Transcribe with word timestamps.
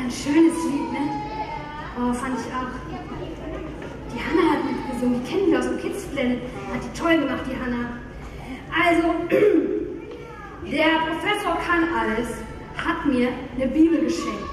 ein 0.00 0.10
schönes 0.10 0.56
Lied, 0.64 0.92
ne? 0.92 1.04
Oh, 1.98 2.12
fand 2.12 2.38
ich 2.40 2.46
auch. 2.54 2.72
Die 4.12 4.18
Hanna 4.18 4.52
hat 4.52 4.64
mitgesungen, 4.64 5.22
die 5.22 5.30
kennen 5.30 5.50
wir 5.50 5.58
aus 5.58 5.66
dem 5.66 5.78
Kids 5.78 6.04
Planet. 6.06 6.40
Hat 6.72 6.80
die 6.82 6.98
toll 6.98 7.18
gemacht, 7.18 7.44
die 7.46 7.56
Hanna. 7.60 8.00
Also, 8.72 9.14
der 10.70 10.90
Professor 11.06 11.58
kann 11.66 11.84
alles, 11.92 12.28
hat 12.76 13.04
mir 13.06 13.28
eine 13.56 13.66
Bibel 13.66 14.00
geschenkt. 14.00 14.48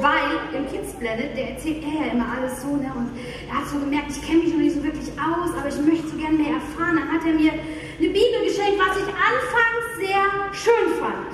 Weil 0.00 0.58
im 0.58 0.66
Kids 0.70 0.92
Planet, 0.98 1.36
der 1.36 1.50
erzählt 1.50 1.84
er 1.84 2.06
ja 2.06 2.12
immer 2.12 2.26
alles 2.36 2.62
so, 2.62 2.76
ne? 2.76 2.90
Und 2.94 3.10
er 3.48 3.58
hat 3.58 3.68
so 3.68 3.78
gemerkt, 3.78 4.10
ich 4.10 4.22
kenne 4.22 4.42
mich 4.42 4.52
noch 4.52 4.60
nicht 4.60 4.74
so 4.74 4.82
wirklich 4.82 5.10
aus, 5.18 5.50
aber 5.58 5.68
ich 5.68 5.80
möchte 5.80 6.08
so 6.08 6.16
gerne 6.16 6.38
mehr 6.38 6.54
erfahren. 6.54 6.98
Dann 6.98 7.12
hat 7.12 7.26
er 7.26 7.34
mir 7.34 7.52
eine 7.52 8.08
Bibel 8.08 8.42
geschenkt, 8.42 8.78
was 8.78 8.96
ich 8.96 9.06
anfangs 9.06 9.86
sehr 9.98 10.22
schön 10.52 10.98
fand. 10.98 11.30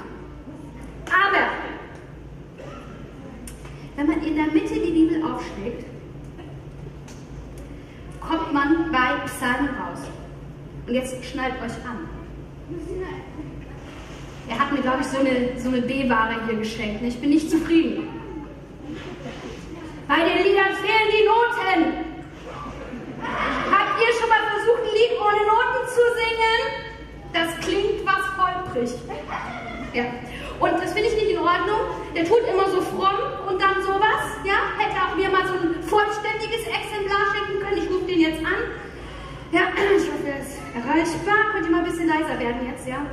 Aber 1.09 1.64
wenn 3.97 4.07
man 4.07 4.23
in 4.23 4.37
der 4.37 4.47
Mitte 4.47 4.75
die 4.75 4.91
Bibel 4.91 5.23
aufschlägt, 5.23 5.85
kommt 8.21 8.53
man 8.53 8.91
bei 8.91 9.25
Psalmen 9.27 9.71
raus. 9.71 10.01
Und 10.87 10.95
jetzt 10.95 11.25
schnallt 11.25 11.55
euch 11.63 11.73
an. 11.89 12.09
Er 14.49 14.59
hat 14.59 14.73
mir, 14.73 14.81
glaube 14.81 14.99
ich, 15.01 15.07
so 15.07 15.19
eine, 15.19 15.59
so 15.59 15.69
eine 15.69 15.83
B-Ware 15.83 16.47
hier 16.47 16.59
geschenkt. 16.59 17.03
Ich 17.03 17.19
bin 17.19 17.31
nicht 17.31 17.51
zufrieden. 17.51 18.09
Bei 20.07 20.17
den 20.17 20.45
Liedern 20.45 20.75
fehlen 20.83 21.09
die 21.11 21.25
Noten. 21.25 22.15
Habt 23.23 24.01
ihr 24.01 24.13
schon 24.21 24.29
mal 24.29 24.45
versucht, 24.53 24.83
ein 24.83 24.95
Lied 24.95 25.13
ohne 25.19 25.47
Noten 25.47 25.89
zu 25.89 26.03
singen? 26.21 26.61
Das 27.33 27.67
klingt 27.67 28.05
was 28.05 28.25
holprig. 28.37 28.91
Ja. 29.95 30.05
Und 30.61 30.83
das 30.83 30.93
finde 30.93 31.09
ich 31.09 31.15
nicht 31.15 31.31
in 31.31 31.39
Ordnung. 31.39 32.04
Der 32.15 32.25
tut 32.25 32.47
immer 32.49 32.69
so 32.69 32.81
fromm 32.81 33.49
und 33.49 33.61
dann 33.61 33.83
sowas. 33.83 34.39
Ja, 34.45 34.79
hätte 34.79 34.97
auch 35.03 35.17
mir 35.17 35.29
mal 35.31 35.47
so 35.47 35.55
ein 35.55 35.83
vollständiges 35.83 36.67
Exemplar 36.67 37.27
schenken 37.35 37.61
können. 37.61 37.79
Ich 37.79 37.91
rufe 37.91 38.05
den 38.07 38.21
jetzt 38.21 38.39
an. 38.45 38.71
Ja, 39.51 39.63
ich 39.97 40.07
hoffe, 40.07 40.29
er 40.29 40.41
ist 40.41 40.59
erreichbar. 40.75 41.53
Könnt 41.53 41.67
ihr 41.67 41.73
mal 41.73 41.79
ein 41.79 41.85
bisschen 41.85 42.07
leiser 42.07 42.39
werden 42.39 42.67
jetzt, 42.69 42.87
ja? 42.87 43.07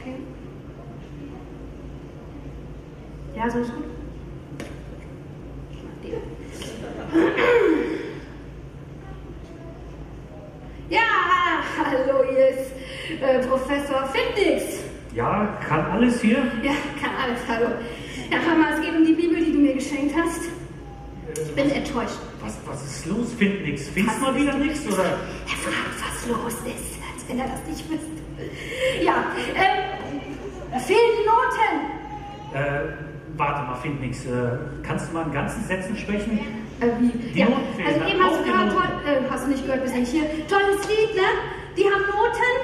Okay. 0.00 0.16
Ja, 3.34 3.50
so 3.50 3.58
ist 3.58 3.74
gut. 3.74 3.84
Ja, 10.90 11.00
hallo, 11.84 12.24
hier 12.30 12.48
ist 12.48 12.72
äh, 13.20 13.46
Professor 13.46 14.06
Fitnix. 14.06 14.77
Ja, 15.18 15.58
kann 15.68 15.84
alles 15.90 16.20
hier? 16.20 16.38
Ja, 16.62 16.74
kann 17.02 17.10
alles, 17.20 17.40
hallo. 17.48 17.74
Ja, 18.30 18.38
hör 18.38 18.54
mal, 18.54 18.74
es 18.74 18.80
geht 18.80 18.94
um 18.94 19.04
die 19.04 19.14
Bibel, 19.14 19.44
die 19.44 19.50
du 19.50 19.58
mir 19.58 19.74
geschenkt 19.74 20.14
hast. 20.16 20.42
Ich 21.34 21.54
bin 21.56 21.68
enttäuscht. 21.72 22.20
Was, 22.40 22.56
was 22.64 22.86
ist 22.86 23.06
los? 23.06 23.32
Find 23.32 23.64
nix. 23.64 23.88
Findest 23.88 24.20
mal 24.20 24.32
wieder 24.36 24.54
nichts, 24.54 24.86
oder? 24.86 25.02
Er 25.02 25.58
fragt, 25.58 25.98
was 25.98 26.28
los 26.28 26.52
ist, 26.64 27.02
als 27.02 27.28
wenn 27.28 27.40
er 27.40 27.48
das 27.48 27.58
nicht 27.66 27.90
wüsste. 27.90 28.22
Ja, 29.02 29.24
ähm, 29.56 30.80
fehlen 30.86 31.12
die 31.18 31.26
Noten. 31.26 31.74
Äh, 32.54 32.92
warte 33.36 33.66
mal, 33.66 33.74
find 33.82 34.00
nix. 34.00 34.24
Äh, 34.24 34.30
kannst 34.84 35.08
du 35.08 35.14
mal 35.14 35.26
in 35.26 35.32
ganzen 35.32 35.64
Sätzen 35.64 35.96
sprechen? 35.96 36.38
Äh, 36.78 36.86
wie? 37.00 37.10
Die 37.10 37.40
ja, 37.40 37.46
Noten 37.46 37.74
fehlen, 37.74 37.88
also 37.88 38.06
eben 38.06 38.22
hast 38.22 38.38
du 38.38 38.44
gehört, 38.44 38.72
toll, 38.72 38.88
äh, 39.04 39.28
hast 39.28 39.46
du 39.46 39.50
nicht 39.50 39.64
gehört, 39.66 39.82
bis 39.82 39.94
nicht 39.94 40.12
hier. 40.12 40.30
Tolles 40.46 40.86
Lied, 40.86 41.16
ne? 41.16 41.28
Die 41.76 41.86
haben 41.86 42.06
Noten. 42.06 42.54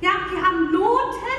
Ja, 0.00 0.10
die 0.32 0.42
haben 0.42 0.72
Noten. 0.72 1.31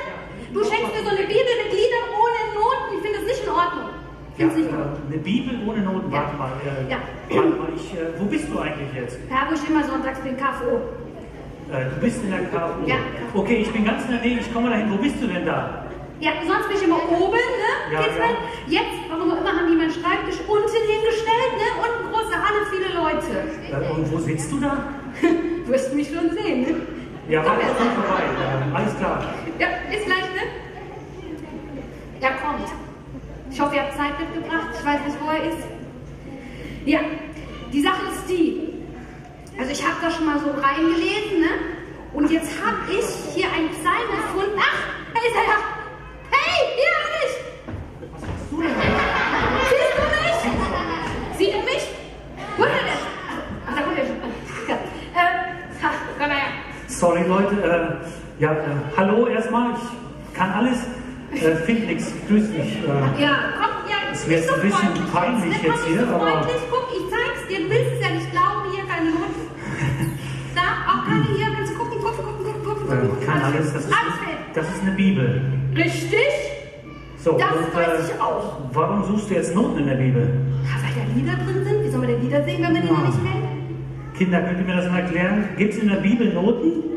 Du 0.54 0.60
schenkst 0.62 0.90
mir 0.94 1.02
so 1.02 1.10
eine 1.10 1.26
Bibel 1.26 1.54
mit 1.62 1.70
Liedern 1.74 2.06
ohne 2.14 2.40
Noten. 2.54 2.86
Ich 2.96 3.02
finde 3.02 3.18
das 3.18 3.26
nicht 3.26 3.42
in 3.42 3.50
Ordnung. 3.50 3.88
Ja, 3.90 4.48
Find's 4.48 4.56
nicht 4.56 4.68
in 4.70 4.74
äh, 4.74 4.78
Ordnung. 4.78 5.02
eine 5.10 5.18
Bibel 5.18 5.54
ohne 5.66 5.80
Noten. 5.82 6.08
Ja. 6.12 6.18
Warte 6.22 6.36
mal. 6.38 6.52
Äh, 6.62 6.90
Ja. 6.90 6.98
Warte 7.30 7.48
mal, 7.58 7.68
ich, 7.74 7.86
äh, 7.94 8.14
wo 8.18 8.24
bist 8.26 8.46
du 8.50 8.58
eigentlich 8.58 8.92
jetzt? 8.94 9.18
Ja, 9.28 9.46
wo 9.50 9.54
ich 9.54 9.64
immer 9.68 9.82
sonntags 9.82 10.20
bin, 10.20 10.36
KFO. 10.36 10.78
Äh, 11.74 11.90
du 11.90 11.96
bist 12.00 12.22
in 12.22 12.30
der 12.30 12.44
KU. 12.54 12.86
Ja. 12.86 12.96
Okay, 13.34 13.56
ich 13.66 13.70
bin 13.72 13.84
ganz 13.84 14.04
in 14.06 14.12
der 14.12 14.20
Nähe. 14.22 14.38
Ich 14.38 14.52
komme 14.54 14.70
dahin. 14.70 14.90
Wo 14.92 14.96
bist 15.02 15.16
du 15.20 15.26
denn 15.26 15.44
da? 15.44 15.84
Ja, 16.20 16.30
sonst 16.46 16.68
bin 16.68 16.76
ich 16.78 16.84
immer 16.84 17.02
oben, 17.10 17.34
ne? 17.34 17.72
Ja, 17.92 18.00
Geht's 18.02 18.16
ja. 18.16 18.78
Jetzt, 18.78 18.96
warum 19.10 19.32
auch 19.32 19.40
immer, 19.42 19.50
haben 19.50 19.66
die 19.68 19.74
meinen 19.76 19.90
Schreibtisch 19.90 20.38
unten 20.46 20.70
hingestellt, 20.70 21.52
ne? 21.58 21.66
Unten 21.82 22.02
große 22.14 22.36
Halle, 22.38 22.60
viele 22.70 22.94
Leute. 22.94 23.34
Äh, 23.74 23.90
und 23.90 24.06
wo 24.12 24.18
sitzt 24.18 24.52
du 24.52 24.60
da? 24.60 24.94
Wirst 25.66 25.90
du 25.90 25.96
mich 25.96 26.08
schon 26.14 26.30
sehen, 26.30 26.62
ne? 26.62 26.74
Ja, 27.28 27.42
Komm 27.42 27.54
komm 27.78 27.90
vorbei. 28.02 28.22
Alles 28.74 28.96
klar. 28.98 29.24
Ja, 29.58 29.68
ist 29.90 30.04
gleich, 30.04 30.28
ne? 30.34 30.44
Ja, 32.20 32.30
kommt. 32.32 32.68
Ich 33.50 33.60
hoffe, 33.60 33.74
ihr 33.76 33.82
habt 33.82 33.96
Zeit 33.96 34.18
mitgebracht. 34.20 34.68
Ich 34.78 34.84
weiß 34.84 35.00
nicht, 35.06 35.16
wo 35.22 35.30
er 35.30 35.44
ist. 35.48 35.66
Ja, 36.84 37.00
die 37.72 37.80
Sache 37.82 38.02
ist 38.12 38.28
die. 38.28 38.74
Also 39.58 39.70
ich 39.70 39.82
habe 39.82 39.96
da 40.02 40.10
schon 40.10 40.26
mal 40.26 40.38
so 40.38 40.50
reingelesen, 40.50 41.40
ne? 41.40 41.48
Und 42.12 42.30
jetzt 42.30 42.50
habe 42.62 42.76
ich 42.90 43.06
hier 43.34 43.46
einen 43.52 43.70
Psalm 43.70 44.08
gefunden. 44.10 44.58
Ach, 44.58 44.88
da 45.14 45.20
ist 45.20 45.34
er 45.34 45.44
ja. 45.44 45.73
Sorry, 57.04 57.20
Leute. 57.28 57.54
Äh, 57.62 58.42
ja, 58.42 58.52
äh, 58.52 58.56
hallo 58.96 59.26
erstmal. 59.26 59.72
Ich 59.76 60.34
kann 60.34 60.50
alles. 60.52 60.78
Äh, 61.34 61.54
find 61.66 61.86
nix. 61.86 62.10
Grüß 62.28 62.48
dich. 62.50 62.78
Äh, 62.80 63.22
Ja, 63.22 63.52
komm, 63.60 63.74
ja, 63.92 63.96
Es 64.10 64.26
nicht 64.26 64.38
jetzt 64.38 64.50
ein 64.50 64.62
bisschen 64.62 64.88
peinlich? 65.12 65.54
Komm, 65.60 65.70
jetzt 65.70 65.84
hier, 65.86 66.06
so 66.06 66.14
aber-. 66.14 66.48
Guck, 66.70 66.88
ich 66.96 67.04
zeig's 67.12 67.42
dir, 67.46 67.58
du 67.60 67.68
willst 67.68 67.92
es 67.92 68.00
ja 68.00 68.14
nicht 68.14 68.30
glauben, 68.32 68.72
hier 68.72 68.84
keine 68.88 69.10
Noten. 69.10 69.44
Da, 70.54 70.64
auch 70.88 71.04
keine 71.04 71.24
hier, 71.36 71.46
kannst 71.54 71.74
du 71.74 71.76
gucken, 71.76 71.98
gucken, 72.00 72.24
gucken, 72.24 72.64
gucken, 72.64 72.88
gucken, 72.88 73.22
äh, 73.22 73.26
kann 73.26 73.42
alles. 73.42 73.70
Das 73.74 73.84
ist, 73.84 73.92
das 74.54 74.66
ist 74.66 74.82
eine 74.82 74.92
Bibel. 74.92 75.42
Richtig? 75.76 76.32
So, 77.18 77.32
Das 77.36 77.52
und, 77.52 77.68
äh, 77.68 77.76
weiß 77.76 78.08
ich 78.14 78.18
auch. 78.18 78.60
Warum 78.72 79.04
suchst 79.04 79.28
du 79.28 79.34
jetzt 79.34 79.54
Noten 79.54 79.80
in 79.80 79.88
der 79.88 79.96
Bibel? 79.96 80.22
Ja, 80.64 80.80
weil 80.80 80.94
da 80.96 81.04
Lieder 81.14 81.36
drin 81.44 81.64
sind. 81.68 81.84
Wie 81.84 81.90
soll 81.90 82.00
man 82.00 82.08
denn 82.08 82.22
Lieder 82.22 82.42
singen, 82.44 82.62
wenn 82.64 82.72
man 82.72 82.80
die 82.82 82.88
noch 82.88 83.02
Ja. 83.02 83.08
nicht 83.08 83.20
kennt? 83.20 84.16
Kinder, 84.16 84.40
könnt 84.40 84.58
ihr 84.60 84.64
mir 84.64 84.76
das 84.80 84.90
mal 84.90 85.00
erklären? 85.00 85.48
Gibt 85.58 85.74
es 85.74 85.80
in 85.82 85.88
der 85.88 85.96
Bibel 85.96 86.32
Noten? 86.32 86.93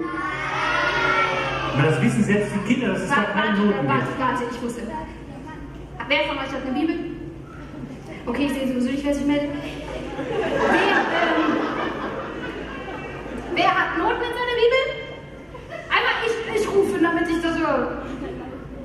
Na, 1.77 1.83
das 1.83 2.01
wissen 2.01 2.23
selbst 2.23 2.51
die 2.55 2.73
Kinder, 2.73 2.87
dass 2.89 3.01
es 3.03 3.09
da 3.09 3.17
Warte, 3.17 3.31
keine 3.33 3.49
warte, 3.49 3.61
Noten 3.61 3.87
warte, 3.87 4.07
warte, 4.17 4.43
ich 4.51 4.61
wusste. 4.61 4.81
Wer 6.07 6.23
von 6.23 6.37
euch 6.37 6.51
hat 6.51 6.65
eine 6.65 6.79
Bibel? 6.79 6.95
Okay, 8.25 8.45
ich 8.45 8.53
sehe 8.53 8.67
sowieso 8.67 8.89
nicht, 8.89 9.05
wer 9.05 9.13
sich 9.13 9.25
meldet. 9.27 9.49
Wer, 9.53 10.33
ähm, 10.33 11.53
wer 13.53 13.69
hat 13.69 13.97
Noten 13.97 14.23
in 14.25 14.33
seiner 14.33 14.57
Bibel? 14.57 14.81
Einmal 15.87 16.15
ich, 16.25 16.61
ich 16.61 16.67
rufe, 16.67 16.97
damit 16.99 17.29
ich 17.29 17.41
das 17.43 17.59
höre. 17.59 18.01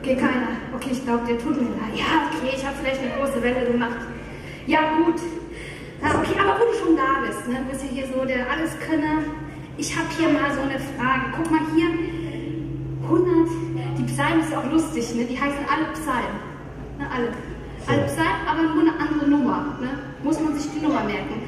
Okay, 0.01 0.17
keiner. 0.17 0.49
Okay, 0.75 0.91
ich 0.93 1.05
glaube, 1.05 1.25
der 1.27 1.39
tut 1.39 1.57
mir 1.57 1.71
leid. 1.71 1.97
Ja, 1.97 2.29
okay, 2.29 2.53
ich 2.55 2.67
habe 2.67 2.77
vielleicht 2.83 3.01
eine 3.01 3.13
große 3.17 3.43
Welle 3.43 3.73
gemacht. 3.73 4.05
Ja, 4.67 4.81
gut. 4.99 5.17
Ja, 6.03 6.19
okay, 6.19 6.37
aber 6.39 6.61
wo 6.61 6.71
du 6.71 6.77
schon 6.77 6.97
da 6.97 7.25
bist, 7.25 7.49
ne, 7.49 7.57
du 7.65 7.71
bist 7.71 7.85
ja 7.85 7.89
hier 7.89 8.07
so 8.13 8.25
der 8.27 8.51
Alleskönner. 8.51 9.25
Ich 9.79 9.97
habe 9.97 10.09
hier 10.19 10.29
mal 10.29 10.53
so 10.53 10.61
eine 10.61 10.79
Frage. 10.79 11.33
Guck 11.37 11.51
mal 11.51 11.61
hier, 11.75 11.89
100, 13.05 13.99
die 13.99 14.03
Psalmen 14.05 14.41
ist 14.41 14.53
ja 14.53 14.59
auch 14.59 14.71
lustig, 14.71 15.15
ne? 15.15 15.25
die 15.25 15.39
heißen 15.41 15.65
alle 15.69 15.87
Psalmen. 15.93 16.39
Ne? 16.99 17.05
Alle. 17.15 17.29
Alle 17.87 18.07
Psalmen, 18.07 18.47
aber 18.47 18.63
nur 18.75 18.83
eine 18.83 18.93
andere 19.01 19.29
Nummer. 19.29 19.77
Ne? 19.81 19.89
Muss 20.23 20.41
man 20.41 20.55
sich 20.55 20.71
die 20.73 20.81
Nummer 20.85 21.03
merken. 21.05 21.43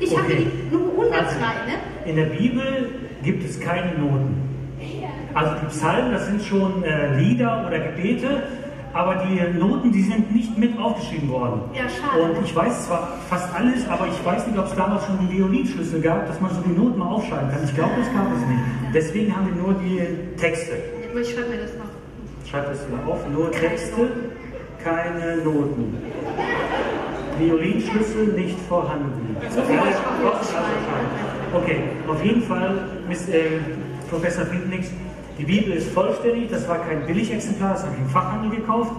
Ich 0.00 0.16
habe 0.16 0.26
Okay. 0.26 0.46
die 0.70 0.74
Nummer 0.74 0.90
103, 0.92 1.18
Also, 1.18 1.38
ne? 1.38 2.08
in 2.10 2.16
der 2.16 2.26
Bibel 2.26 2.90
gibt 3.22 3.44
es 3.44 3.58
keine 3.60 3.98
Noten. 3.98 4.34
Also 5.34 5.50
die 5.62 5.66
Psalmen, 5.66 6.12
das 6.12 6.26
sind 6.26 6.42
schon 6.42 6.84
äh, 6.84 7.18
Lieder 7.18 7.64
oder 7.66 7.80
Gebete, 7.80 8.44
aber 8.94 9.16
die 9.26 9.58
Noten, 9.58 9.90
die 9.90 10.02
sind 10.02 10.32
nicht 10.34 10.56
mit 10.56 10.78
aufgeschrieben 10.78 11.28
worden. 11.28 11.62
Ja, 11.74 11.82
schade. 11.88 12.22
Und 12.22 12.44
ich 12.44 12.54
weiß 12.54 12.86
zwar 12.86 13.18
fast 13.28 13.52
alles, 13.52 13.86
aber 13.88 14.06
ich 14.06 14.24
weiß 14.24 14.46
nicht, 14.46 14.56
ob 14.58 14.66
es 14.66 14.74
damals 14.76 15.04
schon 15.04 15.18
einen 15.18 15.30
Violinschlüssel 15.30 16.00
gab, 16.00 16.28
dass 16.28 16.40
man 16.40 16.54
so 16.54 16.60
die 16.62 16.70
Noten 16.70 16.98
mal 16.98 17.08
aufschreiben 17.08 17.50
kann. 17.50 17.64
Ich 17.64 17.74
glaube, 17.74 17.90
das 17.98 18.12
gab 18.14 18.32
es 18.32 18.46
nicht. 18.46 18.62
Deswegen 18.94 19.36
haben 19.36 19.48
wir 19.48 19.62
nur 19.62 19.74
die 19.74 20.00
Texte. 20.36 20.74
Ich 21.20 21.34
schreibe 21.34 21.50
mir 21.50 21.62
das 21.62 21.72
noch. 21.74 22.48
Schreibt 22.48 22.70
das 22.70 22.88
mal 22.88 23.12
auf. 23.12 23.18
Nur 23.28 23.50
Texte, 23.50 24.10
keine 24.82 25.38
Noten. 25.38 25.96
Violinschlüssel 27.38 28.28
nicht 28.28 28.58
vorhanden. 28.68 29.36
So 29.50 29.62
viel 29.62 29.76
wollte 29.76 29.90
ich 29.90 30.26
auch 30.26 30.40
jetzt 30.40 30.52
schreiben. 30.52 30.64
Okay, 31.52 31.82
auf 32.08 32.24
jeden 32.24 32.42
Fall, 32.42 32.88
Miss, 33.08 33.28
äh, 33.28 33.58
Professor 34.08 34.44
Findnix, 34.46 34.88
die 35.38 35.44
Bibel 35.44 35.72
ist 35.74 35.90
vollständig, 35.92 36.50
das 36.50 36.68
war 36.68 36.78
kein 36.78 37.04
Billigexemplar, 37.06 37.72
das 37.72 37.82
habe 37.84 37.94
ich 37.94 38.00
im 38.02 38.08
Fachhandel 38.08 38.50
gekauft. 38.58 38.92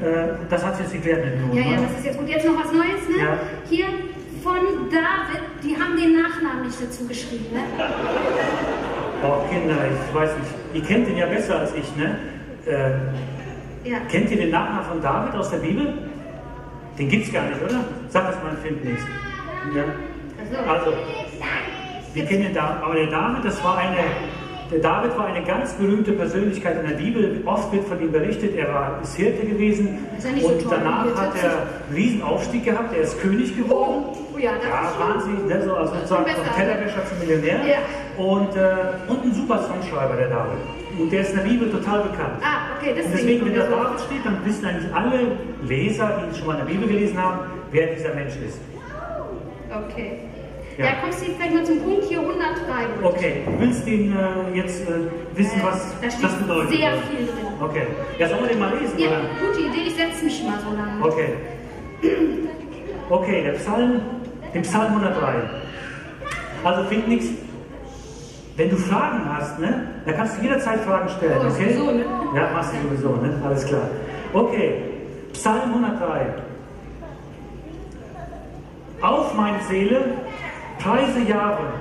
Äh, 0.00 0.28
das 0.48 0.64
hat 0.64 0.78
jetzt 0.80 0.92
mit 0.92 1.04
Noten. 1.04 1.56
Ja, 1.56 1.62
ja, 1.62 1.76
das 1.82 1.98
ist 1.98 2.04
jetzt 2.06 2.18
gut. 2.18 2.28
Jetzt 2.28 2.46
noch 2.46 2.58
was 2.58 2.72
Neues, 2.72 3.08
ne? 3.08 3.22
Ja. 3.22 3.38
Hier 3.68 3.86
von 4.42 4.56
David, 4.90 5.42
die 5.62 5.76
haben 5.80 5.96
den 5.96 6.20
Nachnamen 6.22 6.66
nicht 6.66 6.82
dazu 6.82 7.06
geschrieben, 7.06 7.46
ne? 7.52 7.60
Oh, 9.24 9.48
Kinder, 9.48 9.76
ich 9.86 10.14
weiß 10.14 10.30
nicht, 10.36 10.50
ihr 10.74 10.82
kennt 10.82 11.06
den 11.06 11.16
ja 11.16 11.26
besser 11.26 11.60
als 11.60 11.72
ich, 11.76 11.94
ne? 11.96 12.18
Äh, 12.66 13.88
Ja. 13.88 13.98
kennt 14.10 14.30
ihr 14.32 14.36
den 14.36 14.50
Nachnamen 14.50 14.84
von 14.84 15.00
David 15.00 15.34
aus 15.36 15.50
der 15.50 15.58
Bibel? 15.58 15.94
Den 16.98 17.08
gibt 17.08 17.26
es 17.26 17.32
gar 17.32 17.44
nicht, 17.44 17.62
oder? 17.62 17.84
Sag 18.08 18.26
das 18.32 18.42
mal, 18.42 18.56
findet 18.62 18.84
nichts. 18.84 19.04
Ja. 19.76 19.84
Also, 20.72 20.92
wir 22.14 22.24
kennen 22.26 22.42
den 22.42 22.54
David, 22.54 22.82
aber 22.82 22.94
der 22.94 23.06
David, 23.06 23.44
das 23.44 23.62
war 23.62 23.78
eine, 23.78 23.98
der 24.72 24.80
David 24.80 25.16
war 25.18 25.26
eine 25.26 25.44
ganz 25.44 25.74
berühmte 25.74 26.12
Persönlichkeit 26.12 26.80
in 26.82 26.88
der 26.88 26.96
Bibel. 26.96 27.42
Oft 27.44 27.70
wird 27.72 27.84
von 27.86 28.00
ihm 28.00 28.10
berichtet, 28.10 28.56
er 28.56 28.72
war 28.72 28.98
ist 29.02 29.14
Hirte 29.16 29.46
gewesen 29.46 29.98
Ist 30.16 30.24
so 30.40 30.48
und 30.48 30.62
toll, 30.62 30.72
danach 30.78 31.04
hat 31.14 31.32
er 31.42 31.50
einen 31.50 31.94
Riesenaufstieg 31.94 32.64
gehabt. 32.64 32.94
Er 32.94 33.02
ist 33.02 33.20
König 33.20 33.54
geworden. 33.56 34.04
Oh, 34.34 34.38
ja, 34.38 34.52
das 34.54 34.64
Ja, 34.64 34.88
ist 34.88 34.98
wahnsinnig, 35.00 35.44
ne? 35.46 35.62
so, 35.62 35.74
also 35.74 35.94
sozusagen 35.94 36.24
vom 36.26 36.56
Tellerwäscher 36.56 37.02
zum 37.06 37.18
Millionär. 37.18 37.58
Ja. 37.66 38.22
Und, 38.24 38.56
äh, 38.56 39.10
und 39.10 39.24
ein 39.24 39.34
super 39.34 39.58
Songschreiber, 39.62 40.16
der 40.16 40.28
David. 40.28 40.58
Und 40.98 41.12
der 41.12 41.20
ist 41.20 41.30
in 41.30 41.36
der 41.36 41.44
Bibel 41.44 41.70
total 41.70 42.00
bekannt. 42.02 42.40
Ah, 42.42 42.76
okay, 42.78 42.90
Und 42.90 42.96
deswegen. 42.98 43.16
deswegen, 43.16 43.46
wenn 43.46 43.54
er 43.54 43.66
so. 43.66 43.76
David 43.76 44.00
steht, 44.00 44.24
dann 44.24 44.44
wissen 44.44 44.64
eigentlich 44.66 44.94
alle 44.94 45.20
Leser, 45.66 46.22
die 46.32 46.36
schon 46.38 46.46
mal 46.46 46.58
in 46.58 46.66
der 46.66 46.72
Bibel 46.72 46.88
gelesen 46.88 47.18
haben, 47.22 47.40
wer 47.70 47.86
dieser 47.94 48.14
Mensch 48.14 48.34
ist. 48.46 48.58
Okay. 49.70 50.18
Ja. 50.78 50.84
Ja, 50.86 50.90
kommst 51.02 51.20
du 51.20 51.26
jetzt 51.26 51.38
gleich 51.38 51.52
mal 51.52 51.64
zum 51.64 51.80
Punkt 51.80 52.04
hier 52.04 52.20
103. 52.20 52.86
gut. 53.02 53.12
Okay, 53.12 53.42
du 53.46 53.60
willst 53.60 53.86
den 53.86 54.12
äh, 54.12 54.56
jetzt 54.56 54.88
äh, 54.88 54.94
wissen, 55.36 55.60
Äh, 55.60 55.64
was 55.64 55.94
da 56.00 56.10
steht 56.10 56.24
das 56.24 56.34
bedeutet? 56.36 56.70
sehr 56.70 56.92
viel 57.10 57.26
drin. 57.26 57.46
Okay. 57.60 57.86
Ja, 58.18 58.28
sollen 58.28 58.42
wir 58.42 58.48
den 58.48 58.58
mal 58.58 58.72
lesen? 58.78 58.98
Ja, 58.98 59.08
Oder? 59.08 59.20
gute 59.46 59.60
Idee, 59.60 59.82
ich 59.88 59.94
setze 59.94 60.24
mich 60.24 60.42
mal 60.44 60.58
so 60.60 60.74
lange. 60.76 61.04
Okay. 61.04 61.28
Okay, 63.10 63.42
der 63.44 63.52
Psalm, 63.52 64.00
den 64.54 64.62
Psalm 64.62 64.86
103. 64.94 65.34
Also 66.64 66.88
find 66.88 67.08
nichts. 67.08 67.26
Wenn 68.56 68.70
du 68.70 68.76
Fragen 68.76 69.20
hast, 69.34 69.58
ne, 69.58 69.88
dann 70.04 70.14
kannst 70.16 70.38
du 70.38 70.42
jederzeit 70.42 70.80
Fragen 70.80 71.08
stellen, 71.08 71.38
Oh, 71.42 71.46
okay? 71.46 71.72
sowieso, 71.74 71.90
ne? 71.92 72.04
Ja, 72.34 72.50
machst 72.52 72.72
du 72.74 72.88
sowieso, 72.88 73.16
ne? 73.16 73.40
Alles 73.44 73.64
klar. 73.66 73.88
Okay, 74.32 74.74
Psalm 75.32 75.72
103. 75.74 76.26
Auf 79.00 79.34
meine 79.34 79.58
Seele, 79.68 80.04
preise 80.82 81.20
Jahwe 81.20 81.72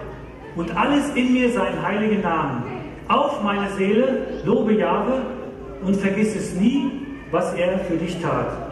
und 0.55 0.75
alles 0.77 1.09
in 1.15 1.33
mir 1.33 1.51
seinen 1.51 1.81
heiligen 1.81 2.21
Namen. 2.21 2.63
Auf 3.07 3.41
meine 3.43 3.69
Seele, 3.71 4.41
lobe 4.45 4.73
Jahwe 4.73 5.21
und 5.83 5.95
vergiss 5.95 6.35
es 6.35 6.53
nie, 6.53 6.91
was 7.31 7.53
er 7.55 7.79
für 7.79 7.97
dich 7.97 8.21
tat. 8.21 8.71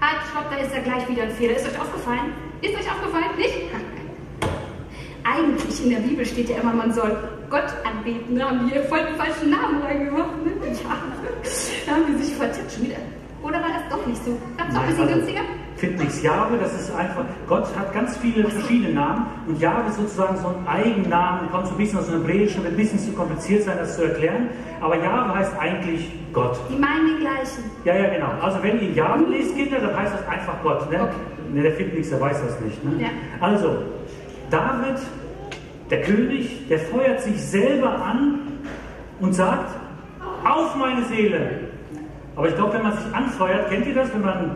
Halt, 0.00 0.18
stopp, 0.30 0.44
da 0.50 0.56
ist 0.58 0.72
ja 0.72 0.80
gleich 0.80 1.08
wieder 1.08 1.24
ein 1.24 1.30
Fehler. 1.30 1.56
Ist 1.56 1.66
euch 1.66 1.80
aufgefallen? 1.80 2.32
Ist 2.62 2.74
euch 2.74 2.90
aufgefallen? 2.90 3.24
Nicht? 3.36 3.54
Eigentlich 5.24 5.84
in 5.84 5.90
der 5.90 5.98
Bibel 5.98 6.24
steht 6.24 6.48
ja 6.48 6.58
immer, 6.58 6.72
man 6.72 6.92
soll 6.92 7.16
Gott 7.50 7.66
anbeten. 7.84 8.38
Da 8.38 8.50
haben 8.50 8.68
hier 8.70 8.82
voll 8.84 9.00
den 9.04 9.16
falschen 9.16 9.50
Namen 9.50 9.82
reingemacht. 9.82 10.44
Ne? 10.44 10.52
Ja, 10.84 10.96
da 11.86 11.92
haben 11.92 12.04
die 12.06 12.22
sich 12.22 12.34
vertippt 12.34 12.72
schon 12.72 12.84
wieder. 12.84 12.96
Oder 13.42 13.54
war 13.54 13.68
das 13.68 13.88
doch 13.90 14.06
nicht 14.06 14.24
so? 14.24 14.38
Gab 14.56 14.68
es 14.68 14.74
doch 14.74 14.82
ein 14.82 14.88
bisschen 14.88 15.02
also, 15.02 15.14
günstiger? 15.14 15.40
Nichts. 16.18 16.22
Jahwe, 16.22 16.58
das 16.60 16.74
ist 16.74 16.94
einfach, 16.94 17.24
Gott 17.46 17.66
hat 17.76 17.92
ganz 17.92 18.16
viele 18.16 18.48
verschiedene 18.48 18.94
Namen 18.94 19.26
und 19.46 19.60
Jahwe 19.60 19.88
ist 19.88 19.96
sozusagen 19.96 20.36
so 20.36 20.48
ein 20.48 20.66
Eigennamen, 20.66 21.50
kommt 21.50 21.66
so 21.66 21.72
ein 21.72 21.78
bisschen 21.78 21.98
aus 21.98 22.06
dem 22.06 22.22
Hebräischen, 22.22 22.62
wird 22.62 22.74
ein 22.74 22.76
bisschen 22.76 22.98
zu 22.98 23.12
kompliziert 23.12 23.64
sein, 23.64 23.76
das 23.78 23.96
zu 23.96 24.04
erklären. 24.04 24.48
Aber 24.80 24.96
Jahwe 24.96 25.34
heißt 25.34 25.58
eigentlich 25.58 26.12
Gott. 26.32 26.58
Die 26.70 26.76
meinen 26.76 27.16
die 27.16 27.20
gleichen. 27.20 27.70
Ja, 27.84 27.94
ja, 27.96 28.14
genau. 28.14 28.30
Also 28.40 28.62
wenn 28.62 28.80
ihr 28.80 28.92
Jahwe 28.92 29.24
lest, 29.30 29.56
Kinder, 29.56 29.78
dann 29.80 29.96
heißt 29.96 30.14
das 30.14 30.28
einfach 30.28 30.54
Gott. 30.62 30.90
Ne? 30.90 31.02
Okay. 31.02 31.12
Ne, 31.52 31.62
der 31.62 31.72
findet 31.72 31.94
nichts, 31.94 32.10
der 32.10 32.20
weiß 32.20 32.42
das 32.42 32.60
nicht. 32.60 32.84
Ne? 32.84 33.02
Ja. 33.02 33.08
Also, 33.40 33.78
David, 34.50 34.98
der 35.90 36.02
König, 36.02 36.68
der 36.68 36.78
feuert 36.78 37.20
sich 37.22 37.42
selber 37.42 37.90
an 37.90 38.40
und 39.20 39.34
sagt, 39.34 39.70
auf 40.44 40.76
meine 40.76 41.04
Seele. 41.04 41.68
Aber 42.36 42.48
ich 42.48 42.54
glaube, 42.54 42.74
wenn 42.74 42.82
man 42.82 42.92
sich 42.92 43.14
anfeuert, 43.14 43.70
kennt 43.70 43.86
ihr 43.86 43.94
das, 43.94 44.12
wenn 44.12 44.22
man 44.22 44.50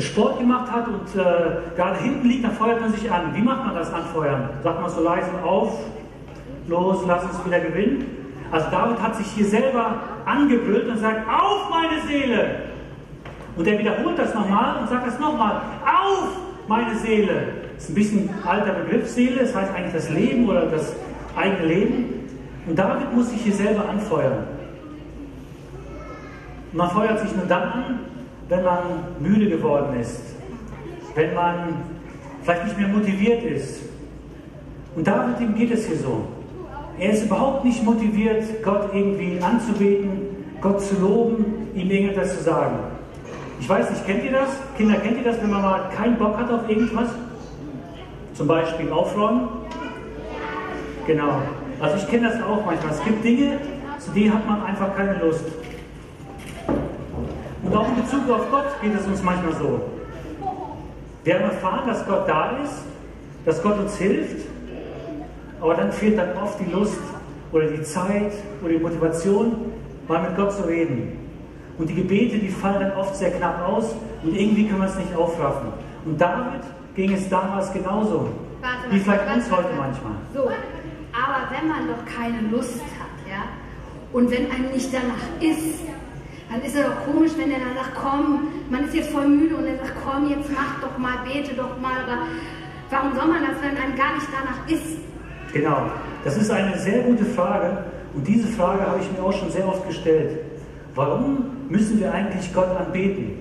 Sport 0.00 0.38
gemacht 0.40 0.70
hat 0.70 0.88
und 0.88 1.14
äh, 1.14 1.74
gerade 1.76 1.98
hinten 1.98 2.28
liegt, 2.28 2.44
dann 2.44 2.52
feuert 2.52 2.80
man 2.80 2.92
sich 2.92 3.10
an. 3.10 3.34
Wie 3.34 3.42
macht 3.42 3.64
man 3.64 3.74
das 3.74 3.92
anfeuern? 3.92 4.48
Sagt 4.62 4.80
man 4.80 4.90
so 4.90 5.02
leise 5.02 5.30
auf, 5.44 5.78
los, 6.68 7.04
lass 7.06 7.24
uns 7.24 7.44
wieder 7.44 7.60
gewinnen? 7.60 8.06
Also 8.50 8.70
David 8.70 9.00
hat 9.00 9.16
sich 9.16 9.26
hier 9.28 9.46
selber 9.46 9.96
angebrüllt 10.24 10.88
und 10.88 10.98
sagt, 10.98 11.28
auf 11.28 11.70
meine 11.70 12.00
Seele! 12.02 12.56
Und 13.56 13.66
er 13.68 13.78
wiederholt 13.78 14.18
das 14.18 14.34
nochmal 14.34 14.80
und 14.80 14.88
sagt 14.88 15.06
das 15.06 15.18
nochmal, 15.18 15.60
auf 15.84 16.28
meine 16.66 16.96
Seele! 16.96 17.64
Das 17.74 17.84
ist 17.84 17.90
ein 17.90 17.94
bisschen 17.94 18.30
alter 18.44 18.72
Begriff, 18.72 19.08
Seele, 19.08 19.40
das 19.40 19.54
heißt 19.54 19.74
eigentlich 19.74 19.94
das 19.94 20.10
Leben 20.10 20.48
oder 20.48 20.66
das 20.66 20.94
eigene 21.36 21.66
Leben. 21.66 22.28
Und 22.66 22.78
David 22.78 23.12
muss 23.14 23.30
sich 23.30 23.42
hier 23.42 23.52
selber 23.52 23.88
anfeuern. 23.88 24.44
Und 26.72 26.78
man 26.78 26.90
feuert 26.90 27.20
sich 27.20 27.34
nur 27.34 27.46
dann 27.46 27.62
an, 27.62 28.00
wenn 28.48 28.62
man 28.62 28.82
müde 29.20 29.48
geworden 29.48 29.98
ist, 30.00 30.20
wenn 31.14 31.34
man 31.34 31.84
vielleicht 32.42 32.64
nicht 32.64 32.78
mehr 32.78 32.88
motiviert 32.88 33.42
ist. 33.42 33.82
Und 34.96 35.06
David, 35.06 35.40
ihm 35.40 35.54
geht 35.54 35.72
es 35.72 35.86
hier 35.86 35.96
so. 35.96 36.24
Er 36.98 37.10
ist 37.10 37.24
überhaupt 37.24 37.64
nicht 37.64 37.82
motiviert, 37.82 38.44
Gott 38.62 38.90
irgendwie 38.92 39.40
anzubeten, 39.40 40.44
Gott 40.60 40.80
zu 40.80 41.00
loben, 41.00 41.68
ihm 41.74 41.90
irgendetwas 41.90 42.36
zu 42.36 42.44
sagen. 42.44 42.76
Ich 43.58 43.68
weiß 43.68 43.90
nicht, 43.90 44.06
kennt 44.06 44.24
ihr 44.24 44.32
das? 44.32 44.50
Kinder, 44.76 44.96
kennt 44.96 45.18
ihr 45.18 45.24
das, 45.24 45.40
wenn 45.42 45.50
man 45.50 45.62
mal 45.62 45.90
keinen 45.96 46.16
Bock 46.16 46.36
hat 46.36 46.50
auf 46.50 46.68
irgendwas? 46.68 47.08
Zum 48.34 48.46
Beispiel 48.46 48.90
aufräumen? 48.92 49.48
Genau. 51.06 51.42
Also 51.80 51.96
ich 51.96 52.08
kenne 52.08 52.28
das 52.28 52.42
auch 52.42 52.64
manchmal. 52.64 52.92
Es 52.92 53.02
gibt 53.04 53.24
Dinge, 53.24 53.58
zu 53.98 54.10
denen 54.12 54.34
hat 54.34 54.46
man 54.46 54.62
einfach 54.64 54.94
keine 54.96 55.18
Lust. 55.18 55.44
Und 57.74 57.80
auch 57.80 57.88
in 57.88 57.96
Bezug 57.96 58.30
auf 58.30 58.48
Gott 58.52 58.80
geht 58.80 58.94
es 58.94 59.04
uns 59.04 59.20
manchmal 59.20 59.52
so. 59.54 59.80
Wir 61.24 61.34
haben 61.34 61.42
erfahren, 61.42 61.88
dass 61.88 62.06
Gott 62.06 62.28
da 62.28 62.56
ist, 62.62 62.84
dass 63.44 63.60
Gott 63.64 63.80
uns 63.80 63.96
hilft, 63.96 64.46
aber 65.60 65.74
dann 65.74 65.90
fehlt 65.90 66.16
dann 66.16 66.36
oft 66.40 66.60
die 66.60 66.70
Lust 66.70 67.00
oder 67.50 67.66
die 67.66 67.82
Zeit 67.82 68.32
oder 68.62 68.74
die 68.74 68.78
Motivation, 68.78 69.72
mal 70.06 70.22
mit 70.22 70.36
Gott 70.36 70.52
zu 70.52 70.62
reden. 70.68 71.18
Und 71.76 71.90
die 71.90 71.96
Gebete, 71.96 72.38
die 72.38 72.48
fallen 72.48 72.78
dann 72.78 72.92
oft 72.92 73.16
sehr 73.16 73.32
knapp 73.32 73.68
aus 73.68 73.96
und 74.22 74.36
irgendwie 74.36 74.68
können 74.68 74.78
wir 74.78 74.86
es 74.86 74.96
nicht 74.96 75.16
aufraffen. 75.16 75.70
Und 76.04 76.20
damit 76.20 76.62
ging 76.94 77.12
es 77.12 77.28
damals 77.28 77.72
genauso. 77.72 78.28
Warte, 78.60 78.90
Wie 78.90 79.00
vielleicht 79.00 79.26
warte, 79.26 79.34
uns 79.34 79.50
heute 79.50 79.64
warte. 79.64 79.76
manchmal. 79.78 80.12
So, 80.32 80.42
aber 80.42 81.50
wenn 81.50 81.68
man 81.68 81.88
doch 81.88 82.04
keine 82.06 82.40
Lust 82.52 82.80
hat, 83.00 83.28
ja, 83.28 83.42
und 84.12 84.30
wenn 84.30 84.48
einem 84.48 84.70
nicht 84.70 84.94
danach 84.94 85.42
ist, 85.42 85.83
dann 86.54 86.62
ist 86.62 86.76
es 86.76 86.82
doch 86.82 87.12
komisch, 87.12 87.32
wenn 87.36 87.50
der 87.50 87.58
dann 87.58 87.74
sagt, 87.74 87.94
komm, 88.00 88.48
man 88.70 88.84
ist 88.84 88.94
jetzt 88.94 89.10
voll 89.10 89.26
müde 89.26 89.56
und 89.56 89.66
er 89.66 89.76
sagt, 89.76 89.94
komm, 90.04 90.30
jetzt 90.30 90.48
mach 90.50 90.80
doch 90.80 90.96
mal, 90.98 91.18
bete 91.24 91.54
doch 91.54 91.80
mal, 91.80 92.04
aber 92.06 92.22
warum 92.90 93.14
soll 93.14 93.26
man 93.26 93.42
das, 93.42 93.60
wenn 93.60 93.76
einem 93.76 93.96
gar 93.96 94.14
nicht 94.14 94.28
danach 94.30 94.62
ist? 94.68 94.98
Genau, 95.52 95.90
das 96.22 96.36
ist 96.36 96.50
eine 96.50 96.78
sehr 96.78 97.02
gute 97.02 97.24
Frage 97.24 97.84
und 98.14 98.26
diese 98.26 98.46
Frage 98.46 98.86
habe 98.86 99.00
ich 99.00 99.10
mir 99.10 99.24
auch 99.24 99.32
schon 99.32 99.50
sehr 99.50 99.66
oft 99.66 99.86
gestellt. 99.88 100.38
Warum 100.94 101.44
müssen 101.68 101.98
wir 101.98 102.12
eigentlich 102.14 102.52
Gott 102.54 102.70
anbeten? 102.76 103.32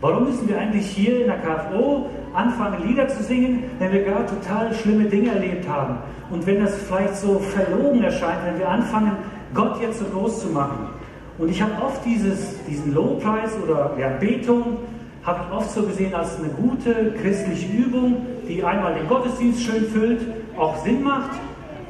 Warum 0.00 0.26
müssen 0.26 0.48
wir 0.48 0.58
eigentlich 0.58 0.86
hier 0.86 1.22
in 1.22 1.26
der 1.26 1.38
KFO 1.38 2.08
anfangen, 2.32 2.86
Lieder 2.86 3.08
zu 3.08 3.22
singen, 3.24 3.64
wenn 3.80 3.92
wir 3.92 4.04
gerade 4.04 4.26
total 4.26 4.72
schlimme 4.74 5.04
Dinge 5.04 5.30
erlebt 5.30 5.68
haben? 5.68 5.98
Und 6.30 6.46
wenn 6.46 6.62
das 6.62 6.76
vielleicht 6.76 7.16
so 7.16 7.40
verlogen 7.40 8.04
erscheint, 8.04 8.38
wenn 8.46 8.58
wir 8.60 8.68
anfangen, 8.68 9.16
Gott 9.52 9.80
jetzt 9.82 9.98
so 9.98 10.04
groß 10.04 10.42
zu 10.42 10.48
machen. 10.50 10.99
Und 11.40 11.48
ich 11.48 11.62
habe 11.62 11.72
oft 11.82 12.04
dieses, 12.04 12.62
diesen 12.68 12.92
Lobpreis 12.92 13.52
oder 13.64 13.94
die 13.96 14.04
Anbetung, 14.04 14.76
habe 15.24 15.40
ich 15.46 15.56
oft 15.56 15.70
so 15.70 15.82
gesehen 15.84 16.14
als 16.14 16.38
eine 16.38 16.48
gute 16.48 17.14
christliche 17.14 17.66
Übung, 17.72 18.26
die 18.46 18.62
einmal 18.62 18.94
den 18.94 19.08
Gottesdienst 19.08 19.62
schön 19.62 19.86
füllt, 19.86 20.20
auch 20.58 20.76
Sinn 20.84 21.02
macht, 21.02 21.30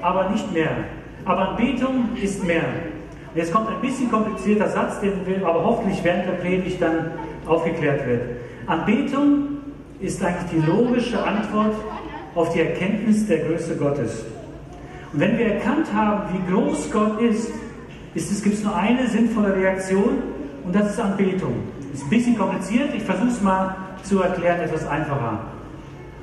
aber 0.03 0.31
nicht 0.31 0.53
mehr. 0.53 0.71
Aber 1.25 1.51
Anbetung 1.51 2.11
ist 2.23 2.45
mehr. 2.45 2.63
Und 2.63 3.39
jetzt 3.39 3.53
kommt 3.53 3.69
ein 3.69 3.81
bisschen 3.81 4.09
komplizierter 4.09 4.69
Satz, 4.69 5.01
den 5.01 5.27
wir 5.27 5.45
aber 5.45 5.65
hoffentlich 5.65 6.03
während 6.05 6.29
der 6.29 6.35
Predigt 6.35 6.81
dann 6.81 7.11
aufgeklärt 7.47 8.07
wird. 8.07 8.23
Anbetung 8.67 9.49
ist 9.99 10.25
eigentlich 10.25 10.51
die 10.53 10.71
logische 10.71 11.21
Antwort 11.21 11.75
auf 12.37 12.53
die 12.53 12.61
Erkenntnis 12.61 13.27
der 13.27 13.39
Größe 13.39 13.77
Gottes. 13.77 14.25
Und 15.13 15.19
wenn 15.19 15.37
wir 15.39 15.55
erkannt 15.55 15.93
haben, 15.93 16.23
wie 16.35 16.53
groß 16.53 16.93
Gott 16.93 17.21
ist 17.21 17.51
es, 18.15 18.43
gibt 18.43 18.65
nur 18.65 18.75
eine 18.75 19.07
sinnvolle 19.07 19.55
Reaktion? 19.55 20.19
Und 20.65 20.75
das 20.75 20.91
ist 20.91 21.01
Anbetung. 21.01 21.55
Ist 21.93 22.05
ein 22.05 22.11
bisschen 22.11 22.39
kompliziert, 22.39 22.95
ich 22.95 23.03
versuche 23.03 23.29
es 23.29 23.41
mal 23.41 23.77
zu 24.03 24.23
erklären, 24.23 24.61
etwas 24.61 24.87
einfacher. 24.87 25.41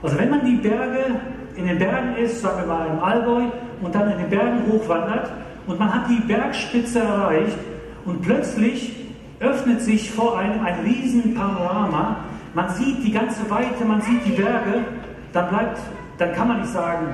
Also 0.02 0.18
wenn 0.18 0.30
man 0.30 0.46
die 0.46 0.56
Berge, 0.56 1.20
in 1.56 1.68
den 1.68 1.80
Bergen 1.80 2.16
ist, 2.18 2.42
sagen 2.42 2.62
wir 2.62 2.68
mal 2.68 2.88
im 2.88 3.00
Allgäu, 3.00 3.44
und 3.82 3.94
dann 3.94 4.12
in 4.12 4.18
den 4.18 4.30
Bergen 4.30 4.62
hochwandert 4.72 5.32
und 5.68 5.80
man 5.80 5.94
hat 5.94 6.10
die 6.10 6.22
Bergspitze 6.28 7.00
erreicht 7.00 7.58
und 8.06 8.22
plötzlich 8.22 8.96
öffnet 9.40 9.82
sich 9.82 10.12
vor 10.12 10.38
einem 10.38 10.66
ein 10.66 10.80
riesen 10.80 11.36
Panorama, 11.36 12.18
man 12.54 12.70
sieht 12.70 13.04
die 13.04 13.12
ganze 13.12 13.48
Weite, 13.50 13.86
man 13.86 14.02
sieht 14.02 14.26
die 14.26 14.32
Berge, 14.32 14.86
dann 15.34 15.50
bleibt, 15.50 15.80
dann 16.18 16.34
kann 16.34 16.48
man 16.48 16.62
nicht 16.62 16.72
sagen, 16.72 17.08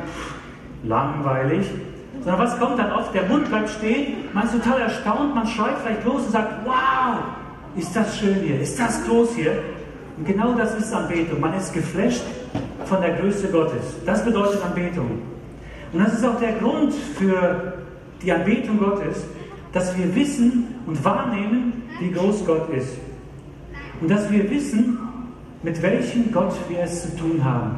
langweilig, 0.83 1.69
sondern 2.23 2.39
was 2.39 2.59
kommt 2.59 2.79
dann 2.79 2.91
oft? 2.91 3.13
Der 3.13 3.23
Mund 3.23 3.49
bleibt 3.49 3.69
stehen, 3.69 4.29
man 4.33 4.45
ist 4.45 4.53
total 4.53 4.81
erstaunt, 4.81 5.35
man 5.35 5.45
schreit 5.47 5.75
vielleicht 5.83 6.05
los 6.05 6.25
und 6.25 6.31
sagt, 6.31 6.65
wow, 6.65 7.19
ist 7.75 7.95
das 7.95 8.17
schön 8.17 8.35
hier, 8.35 8.61
ist 8.61 8.79
das 8.79 9.05
groß 9.05 9.35
hier? 9.35 9.57
Und 10.17 10.27
genau 10.27 10.53
das 10.53 10.75
ist 10.75 10.93
Anbetung. 10.93 11.39
Man 11.39 11.53
ist 11.55 11.73
geflasht 11.73 12.23
von 12.85 13.01
der 13.01 13.15
Größe 13.15 13.47
Gottes. 13.47 13.81
Das 14.05 14.23
bedeutet 14.23 14.63
Anbetung. 14.63 15.21
Und 15.91 15.99
das 15.99 16.13
ist 16.13 16.25
auch 16.25 16.39
der 16.39 16.53
Grund 16.53 16.93
für 16.93 17.73
die 18.21 18.31
Anbetung 18.31 18.77
Gottes, 18.79 19.25
dass 19.71 19.97
wir 19.97 20.13
wissen 20.15 20.75
und 20.85 21.03
wahrnehmen, 21.03 21.83
wie 21.99 22.11
groß 22.11 22.45
Gott 22.45 22.69
ist. 22.69 22.93
Und 24.01 24.09
dass 24.09 24.29
wir 24.31 24.49
wissen, 24.49 24.99
mit 25.63 25.81
welchem 25.81 26.31
Gott 26.31 26.53
wir 26.67 26.79
es 26.79 27.03
zu 27.03 27.17
tun 27.17 27.43
haben. 27.43 27.77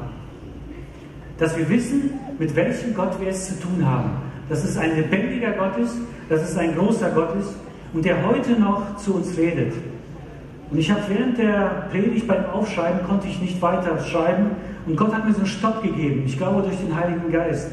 Dass 1.37 1.57
wir 1.57 1.69
wissen, 1.69 2.11
mit 2.39 2.55
welchem 2.55 2.93
Gott 2.95 3.19
wir 3.19 3.29
es 3.29 3.47
zu 3.47 3.59
tun 3.59 3.85
haben. 3.85 4.24
Dass 4.49 4.63
es 4.63 4.77
ein 4.77 4.95
lebendiger 4.95 5.51
Gott 5.51 5.77
ist, 5.77 5.95
dass 6.29 6.41
es 6.41 6.57
ein 6.57 6.75
großer 6.75 7.09
Gott 7.11 7.35
ist 7.39 7.55
und 7.93 8.05
der 8.05 8.27
heute 8.27 8.51
noch 8.59 8.97
zu 8.97 9.15
uns 9.15 9.37
redet. 9.37 9.73
Und 10.71 10.79
ich 10.79 10.89
habe 10.91 11.01
während 11.07 11.37
der 11.37 11.87
Predigt 11.91 12.27
beim 12.27 12.45
Aufschreiben 12.51 13.07
konnte 13.07 13.27
ich 13.27 13.39
nicht 13.39 13.61
weiter 13.61 13.99
schreiben 13.99 14.51
und 14.85 14.97
Gott 14.97 15.13
hat 15.13 15.25
mir 15.25 15.33
so 15.33 15.39
einen 15.39 15.47
Stopp 15.47 15.81
gegeben, 15.83 16.23
ich 16.25 16.37
glaube 16.37 16.63
durch 16.63 16.77
den 16.77 16.95
Heiligen 16.95 17.31
Geist 17.31 17.69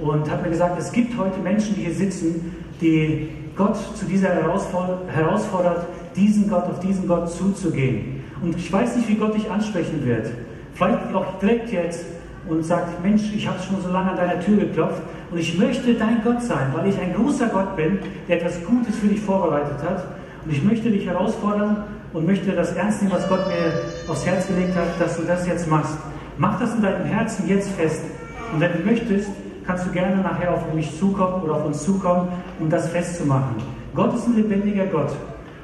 und 0.00 0.30
hat 0.30 0.42
mir 0.42 0.50
gesagt, 0.50 0.78
es 0.78 0.92
gibt 0.92 1.16
heute 1.18 1.38
Menschen, 1.40 1.74
die 1.74 1.82
hier 1.82 1.94
sitzen, 1.94 2.54
die 2.80 3.30
Gott 3.56 3.76
zu 3.96 4.04
dieser 4.04 4.28
herausfordert, 4.34 5.86
diesen 6.14 6.48
Gott, 6.48 6.64
auf 6.64 6.80
diesen 6.80 7.08
Gott 7.08 7.30
zuzugehen. 7.30 8.22
Und 8.42 8.56
ich 8.56 8.70
weiß 8.70 8.96
nicht, 8.96 9.08
wie 9.08 9.14
Gott 9.14 9.34
dich 9.34 9.50
ansprechen 9.50 10.04
wird. 10.04 10.30
Vielleicht 10.74 11.14
auch 11.14 11.38
direkt 11.40 11.72
jetzt 11.72 12.04
und 12.46 12.62
sagt, 12.62 13.02
Mensch, 13.02 13.22
ich 13.34 13.48
habe 13.48 13.58
schon 13.62 13.80
so 13.82 13.90
lange 13.90 14.10
an 14.10 14.16
deiner 14.16 14.40
Tür 14.40 14.58
geklopft 14.58 15.02
und 15.30 15.38
ich 15.38 15.58
möchte 15.58 15.94
dein 15.94 16.22
Gott 16.22 16.42
sein, 16.42 16.72
weil 16.74 16.88
ich 16.88 16.98
ein 16.98 17.14
großer 17.14 17.48
Gott 17.48 17.76
bin, 17.76 17.98
der 18.28 18.38
etwas 18.38 18.64
Gutes 18.64 18.96
für 18.96 19.08
dich 19.08 19.20
vorbereitet 19.20 19.82
hat. 19.82 20.04
Und 20.44 20.52
ich 20.52 20.62
möchte 20.62 20.90
dich 20.90 21.06
herausfordern 21.06 21.84
und 22.12 22.26
möchte 22.26 22.52
das 22.52 22.72
ernst 22.76 23.02
nehmen, 23.02 23.14
was 23.14 23.28
Gott 23.28 23.46
mir 23.48 24.10
aufs 24.10 24.24
Herz 24.24 24.46
gelegt 24.46 24.76
hat, 24.76 25.00
dass 25.00 25.16
du 25.16 25.24
das 25.24 25.46
jetzt 25.46 25.68
machst. 25.68 25.98
Mach 26.38 26.60
das 26.60 26.74
in 26.74 26.82
deinem 26.82 27.04
Herzen 27.06 27.48
jetzt 27.48 27.70
fest. 27.72 28.02
Und 28.52 28.60
wenn 28.60 28.72
du 28.72 28.78
möchtest, 28.84 29.28
kannst 29.66 29.86
du 29.86 29.90
gerne 29.90 30.22
nachher 30.22 30.54
auf 30.54 30.72
mich 30.72 30.96
zukommen 30.96 31.42
oder 31.42 31.54
auf 31.54 31.64
uns 31.64 31.82
zukommen, 31.82 32.28
um 32.60 32.70
das 32.70 32.88
festzumachen. 32.88 33.56
Gott 33.94 34.14
ist 34.14 34.28
ein 34.28 34.36
lebendiger 34.36 34.86
Gott. 34.86 35.10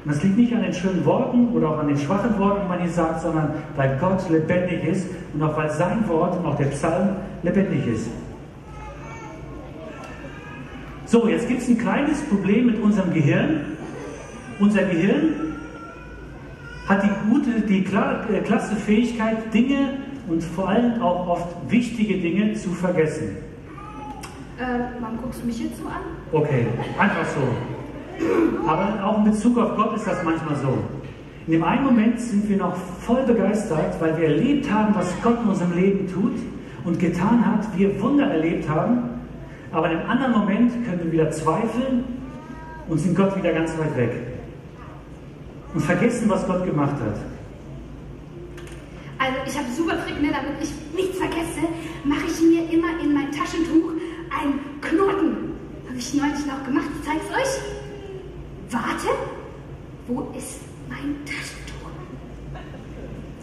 Und 0.03 0.13
das 0.13 0.21
liegt 0.21 0.37
nicht 0.37 0.53
an 0.53 0.63
den 0.63 0.73
schönen 0.73 1.05
Worten 1.05 1.47
oder 1.53 1.69
auch 1.69 1.79
an 1.79 1.87
den 1.87 1.97
schwachen 1.97 2.37
Worten, 2.37 2.63
die 2.63 2.67
man 2.67 2.81
hier 2.81 2.91
sagt, 2.91 3.21
sondern 3.21 3.53
weil 3.77 3.97
Gott 4.01 4.29
lebendig 4.29 4.83
ist 4.83 5.07
und 5.33 5.41
auch 5.41 5.55
weil 5.55 5.69
sein 5.69 6.05
Wort 6.09 6.37
und 6.37 6.45
auch 6.45 6.57
der 6.57 6.65
Psalm 6.65 7.15
lebendig 7.41 7.87
ist. 7.87 8.09
So, 11.13 11.27
jetzt 11.27 11.47
gibt 11.47 11.61
es 11.61 11.69
ein 11.69 11.77
kleines 11.77 12.23
Problem 12.23 12.65
mit 12.65 12.81
unserem 12.81 13.13
Gehirn. 13.13 13.77
Unser 14.59 14.81
Gehirn 14.81 15.53
hat 16.89 17.03
die 17.03 17.29
gute, 17.29 17.61
die 17.61 17.85
äh, 17.85 18.41
klasse 18.41 18.75
Fähigkeit, 18.75 19.53
Dinge 19.53 19.99
und 20.27 20.43
vor 20.43 20.69
allem 20.69 20.99
auch 21.03 21.27
oft 21.27 21.69
wichtige 21.69 22.17
Dinge 22.17 22.55
zu 22.55 22.71
vergessen. 22.71 23.37
Äh, 24.57 24.63
warum 25.01 25.17
guckst 25.21 25.43
du 25.43 25.45
mich 25.45 25.59
jetzt 25.59 25.77
so 25.77 25.85
an? 25.85 26.01
Okay, 26.31 26.65
einfach 26.97 27.27
so. 27.27 28.67
Aber 28.67 29.05
auch 29.05 29.19
in 29.19 29.25
Bezug 29.25 29.55
auf 29.59 29.75
Gott 29.75 29.95
ist 29.95 30.07
das 30.07 30.23
manchmal 30.23 30.55
so. 30.55 30.79
In 31.45 31.53
dem 31.53 31.63
einen 31.63 31.83
Moment 31.83 32.19
sind 32.19 32.49
wir 32.49 32.57
noch 32.57 32.75
voll 32.75 33.21
begeistert, 33.21 34.01
weil 34.01 34.17
wir 34.17 34.29
erlebt 34.29 34.71
haben, 34.71 34.95
was 34.95 35.13
Gott 35.21 35.37
in 35.43 35.49
unserem 35.49 35.75
Leben 35.75 36.11
tut 36.11 36.39
und 36.83 36.97
getan 36.97 37.45
hat, 37.45 37.77
wir 37.77 38.01
Wunder 38.01 38.31
erlebt 38.31 38.67
haben. 38.67 39.12
Aber 39.73 39.89
in 39.89 39.97
einem 39.97 40.09
anderen 40.09 40.31
Moment 40.33 40.71
können 40.85 40.99
wir 41.03 41.11
wieder 41.11 41.31
zweifeln 41.31 42.03
und 42.87 42.97
sind 42.99 43.15
Gott 43.15 43.35
wieder 43.35 43.51
ganz 43.51 43.77
weit 43.79 43.97
weg. 43.97 44.11
Und 45.73 45.81
vergessen, 45.81 46.29
was 46.29 46.45
Gott 46.45 46.63
gemacht 46.63 46.95
hat. 46.95 47.17
Also 49.17 49.37
ich 49.47 49.57
habe 49.57 49.67
super 49.75 50.05
Trick, 50.05 50.21
ne, 50.21 50.29
damit 50.31 50.61
ich 50.61 50.71
nichts 50.93 51.17
vergesse, 51.17 51.61
mache 52.03 52.25
ich 52.27 52.41
mir 52.41 52.71
immer 52.71 53.01
in 53.01 53.13
mein 53.13 53.31
Taschentuch 53.31 53.93
einen 54.29 54.59
Knoten. 54.81 55.53
Habe 55.87 55.97
ich 55.97 56.13
neulich 56.13 56.45
noch 56.45 56.63
gemacht, 56.63 56.85
ich 56.99 57.05
zeige 57.05 57.21
es 57.21 57.35
euch. 57.35 57.63
Warte, 58.69 59.07
wo 60.07 60.31
ist 60.37 60.61
mein 60.87 61.15
Taschentuch? 61.25 61.89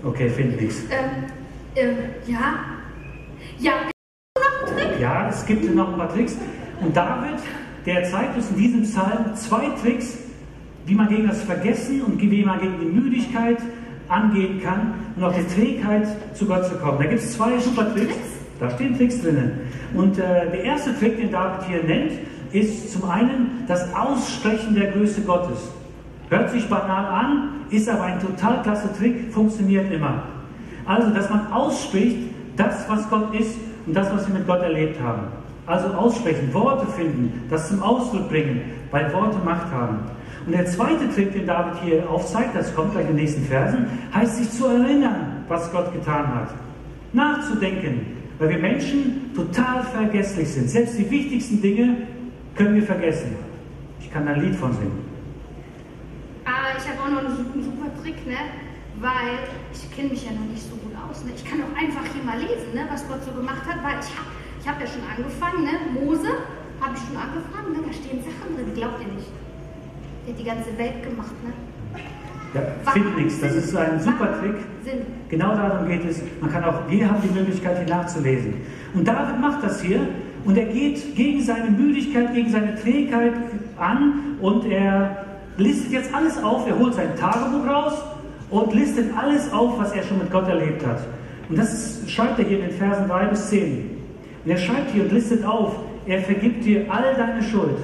Okay, 0.05 0.29
finde 0.29 0.63
nichts. 0.63 0.83
Ähm, 0.91 1.25
ähm, 1.75 1.97
ja. 2.27 2.55
Ja, 3.59 3.73
noch 4.37 4.69
ein 4.69 4.77
Trick? 4.77 5.01
Ja, 5.01 5.29
es 5.29 5.40
gibt 5.51 5.75
noch 5.75 5.89
ein 5.89 5.97
paar 5.97 6.13
Tricks. 6.13 6.37
Und 6.81 6.97
David, 6.97 7.41
der 7.85 8.05
zeigt 8.05 8.37
uns 8.37 8.51
in 8.51 8.57
diesem 8.57 8.83
Psalm 8.83 9.35
zwei 9.35 9.67
Tricks, 9.83 10.19
wie 10.87 10.95
man 10.95 11.09
gegen 11.09 11.27
das 11.27 11.43
Vergessen 11.43 12.03
und 12.03 12.21
wie 12.21 12.45
man 12.45 12.61
gegen 12.61 12.79
die 12.81 12.87
Müdigkeit 12.87 13.59
angehen 14.09 14.63
kann 14.63 14.95
und 15.17 15.25
auch 15.25 15.35
die 15.35 15.47
Trägheit 15.55 16.07
zu 16.35 16.47
Gott 16.47 16.67
zu 16.67 16.75
kommen. 16.77 16.99
Da 16.99 17.05
gibt 17.05 17.21
es 17.21 17.33
zwei 17.33 17.59
super 17.59 17.93
Tricks. 17.95 18.15
Da 18.59 18.71
stehen 18.71 18.97
Tricks 18.97 19.21
drinnen. 19.23 19.53
Und 19.95 20.19
äh, 20.19 20.51
der 20.51 20.65
erste 20.65 20.97
Trick, 20.99 21.17
den 21.17 21.31
David 21.31 21.67
hier 21.67 21.83
nennt, 21.85 22.13
ist 22.53 22.93
zum 22.93 23.09
einen 23.09 23.65
das 23.67 23.95
Aussprechen 23.95 24.75
der 24.75 24.91
Größe 24.93 25.23
Gottes. 25.23 25.71
Hört 26.29 26.51
sich 26.51 26.69
banal 26.69 27.07
an, 27.07 27.49
ist 27.71 27.89
aber 27.89 28.05
ein 28.05 28.21
total 28.21 28.63
klasse 28.63 28.93
Trick, 28.93 29.33
funktioniert 29.33 29.91
immer. 29.91 30.23
Also, 30.85 31.11
dass 31.11 31.31
man 31.31 31.47
ausspricht, 31.53 32.19
das, 32.57 32.89
was 32.89 33.09
Gott 33.09 33.35
ist 33.35 33.57
und 33.87 33.95
das, 33.95 34.13
was 34.13 34.29
wir 34.29 34.35
mit 34.35 34.47
Gott 34.47 34.61
erlebt 34.61 35.01
haben. 35.01 35.40
Also 35.67 35.89
aussprechen, 35.89 36.53
Worte 36.53 36.87
finden, 36.87 37.45
das 37.51 37.69
zum 37.69 37.83
Ausdruck 37.83 38.29
bringen, 38.29 38.63
weil 38.91 39.13
Worte 39.13 39.39
Macht 39.45 39.71
haben. 39.71 39.99
Und 40.47 40.53
der 40.53 40.67
zweite 40.67 41.09
Trick, 41.15 41.33
den 41.33 41.47
David 41.47 41.83
hier 41.83 42.09
aufzeigt, 42.09 42.57
das 42.57 42.75
kommt 42.75 42.93
gleich 42.93 43.05
in 43.09 43.17
den 43.17 43.25
nächsten 43.25 43.45
Versen, 43.45 43.87
heißt 44.15 44.37
sich 44.37 44.51
zu 44.51 44.67
erinnern, 44.67 45.45
was 45.49 45.71
Gott 45.71 45.93
getan 45.93 46.35
hat. 46.35 46.55
Nachzudenken, 47.13 48.07
weil 48.39 48.51
wir 48.51 48.59
Menschen 48.59 49.33
total 49.35 49.83
vergesslich 49.83 50.49
sind. 50.49 50.71
Selbst 50.71 50.99
die 50.99 51.11
wichtigsten 51.11 51.61
Dinge 51.61 51.97
können 52.57 52.75
wir 52.75 52.83
vergessen. 52.83 53.37
Ich 54.01 54.11
kann 54.11 54.27
ein 54.27 54.41
Lied 54.41 54.57
von 54.57 54.73
singen. 54.73 55.05
Aber 56.45 56.79
ich 56.79 56.89
habe 56.89 56.99
auch 57.03 57.23
noch 57.23 57.29
einen 57.29 57.63
super 57.63 58.03
Trick, 58.03 58.27
ne? 58.27 58.37
Weil 59.01 59.39
ich 59.73 59.97
kenne 59.97 60.09
mich 60.09 60.25
ja 60.25 60.33
noch 60.33 60.49
nicht 60.51 60.63
so 60.63 60.75
gut 60.77 60.93
aus. 61.09 61.25
Ne? 61.25 61.33
Ich 61.37 61.45
kann 61.45 61.61
auch 61.63 61.75
einfach 61.79 62.03
hier 62.13 62.25
mal 62.25 62.39
lesen, 62.39 62.75
ne? 62.75 62.89
was 62.91 63.07
Gott 63.09 63.23
so 63.25 63.33
gemacht 63.33 63.63
hat, 63.69 63.83
weil 63.85 64.01
ich 64.01 64.11
habe 64.17 64.29
ich 64.61 64.69
hab 64.69 64.81
ja 64.81 64.87
schon 64.87 65.03
angefangen, 65.09 65.65
ne? 65.65 66.05
Mose 66.05 66.29
habe 66.81 66.95
ich 66.95 67.01
schon 67.01 67.17
angefangen, 67.17 67.73
ne? 67.73 67.79
da 67.87 67.93
stehen 67.93 68.21
Sachen 68.21 68.57
drin, 68.57 68.75
glaubt 68.75 69.01
ihr 69.01 69.13
nicht. 69.15 69.33
Der 70.27 70.35
hat 70.35 70.41
die 70.41 70.45
ganze 70.45 70.79
Welt 70.79 71.03
gemacht, 71.03 71.35
ne? 71.43 71.53
Ja, 72.53 72.93
finde 72.93 73.11
nichts. 73.11 73.41
Das 73.41 73.55
ist 73.55 73.77
ein 73.77 74.01
super 74.01 74.41
Trick. 74.41 74.57
Sinn. 74.85 75.07
Genau 75.29 75.55
darum 75.55 75.87
geht 75.87 76.05
es. 76.05 76.21
Man 76.41 76.51
kann 76.51 76.65
auch, 76.65 76.89
wir 76.89 77.09
haben 77.09 77.23
die 77.23 77.39
Möglichkeit, 77.39 77.79
hier 77.79 77.87
nachzulesen. 77.87 78.55
Und 78.93 79.07
David 79.07 79.41
macht 79.41 79.63
das 79.63 79.81
hier 79.81 80.01
und 80.45 80.59
er 80.59 80.67
geht 80.67 81.15
gegen 81.15 81.41
seine 81.43 81.71
Müdigkeit, 81.71 82.35
gegen 82.35 82.51
seine 82.51 82.75
Trägheit 82.75 83.35
an 83.79 84.37
und 84.41 84.65
er 84.67 85.27
listet 85.59 85.93
jetzt 85.93 86.13
alles 86.13 86.43
auf. 86.43 86.67
Er 86.67 86.77
holt 86.77 86.95
sein 86.95 87.15
Tagebuch 87.17 87.67
raus 87.67 88.03
und 88.51 88.75
listet 88.75 89.17
alles 89.17 89.53
auf, 89.53 89.79
was 89.79 89.93
er 89.93 90.03
schon 90.03 90.19
mit 90.19 90.33
Gott 90.33 90.49
erlebt 90.49 90.85
hat. 90.85 90.99
Und 91.49 91.57
das 91.57 92.01
schreibt 92.09 92.41
er 92.41 92.47
hier 92.47 92.59
in 92.59 92.69
den 92.69 92.77
Versen 92.77 93.07
3 93.09 93.27
bis 93.27 93.49
10. 93.49 94.00
Und 94.45 94.51
er 94.51 94.59
schreibt 94.59 94.91
hier 94.93 95.05
und 95.05 95.13
listet 95.13 95.45
auf, 95.45 95.77
er 96.07 96.21
vergibt 96.21 96.65
dir 96.65 96.87
all 96.89 97.15
deine 97.15 97.43
Schuld. 97.43 97.77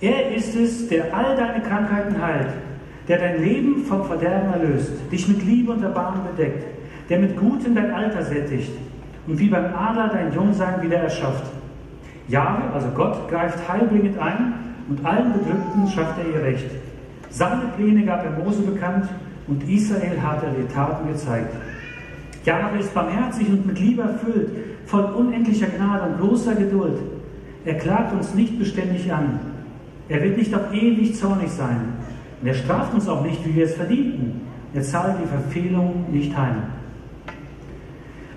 Er 0.00 0.34
ist 0.34 0.54
es, 0.54 0.88
der 0.88 1.14
all 1.14 1.36
deine 1.36 1.62
Krankheiten 1.62 2.20
heilt, 2.20 2.50
der 3.08 3.18
dein 3.18 3.42
Leben 3.42 3.84
vom 3.84 4.04
Verderben 4.04 4.52
erlöst, 4.52 4.92
dich 5.10 5.26
mit 5.28 5.42
Liebe 5.44 5.72
und 5.72 5.82
Erbarmen 5.82 6.20
bedeckt, 6.30 6.64
der 7.08 7.18
mit 7.18 7.36
Gutem 7.36 7.74
dein 7.74 7.92
Alter 7.92 8.22
sättigt 8.22 8.72
und 9.26 9.38
wie 9.38 9.48
beim 9.48 9.74
Adler 9.74 10.10
dein 10.12 10.34
Jungsein 10.34 10.82
wieder 10.82 10.98
erschafft. 10.98 11.44
Jahwe, 12.28 12.72
also 12.74 12.88
Gott, 12.94 13.28
greift 13.30 13.66
heilbringend 13.68 14.18
ein 14.18 14.54
und 14.88 15.04
allen 15.04 15.32
Bedrückten 15.32 15.88
schafft 15.88 16.18
er 16.18 16.34
ihr 16.34 16.44
Recht. 16.44 16.70
Seine 17.30 17.62
Pläne 17.76 18.04
gab 18.04 18.24
er 18.24 18.44
Mose 18.44 18.62
bekannt 18.62 19.08
und 19.46 19.68
Israel 19.68 20.20
hat 20.22 20.42
er 20.42 20.50
die 20.50 20.72
Taten 20.72 21.08
gezeigt. 21.08 21.54
Jahwe 22.46 22.78
ist 22.78 22.94
barmherzig 22.94 23.48
und 23.48 23.66
mit 23.66 23.78
Liebe 23.78 24.02
erfüllt, 24.02 24.50
voll 24.86 25.04
unendlicher 25.04 25.66
Gnade 25.66 26.04
und 26.04 26.20
großer 26.20 26.54
Geduld. 26.54 26.98
Er 27.64 27.74
klagt 27.74 28.12
uns 28.12 28.34
nicht 28.34 28.58
beständig 28.58 29.12
an. 29.12 29.40
Er 30.08 30.22
wird 30.22 30.38
nicht 30.38 30.54
auf 30.54 30.72
ewig 30.72 31.16
zornig 31.16 31.50
sein. 31.50 31.94
Und 32.40 32.46
er 32.46 32.54
straft 32.54 32.94
uns 32.94 33.08
auch 33.08 33.22
nicht, 33.22 33.44
wie 33.44 33.56
wir 33.56 33.64
es 33.64 33.74
verdienten. 33.74 34.42
Er 34.72 34.82
zahlt 34.82 35.16
die 35.20 35.26
Verfehlung 35.26 36.04
nicht 36.12 36.36
heim. 36.36 36.62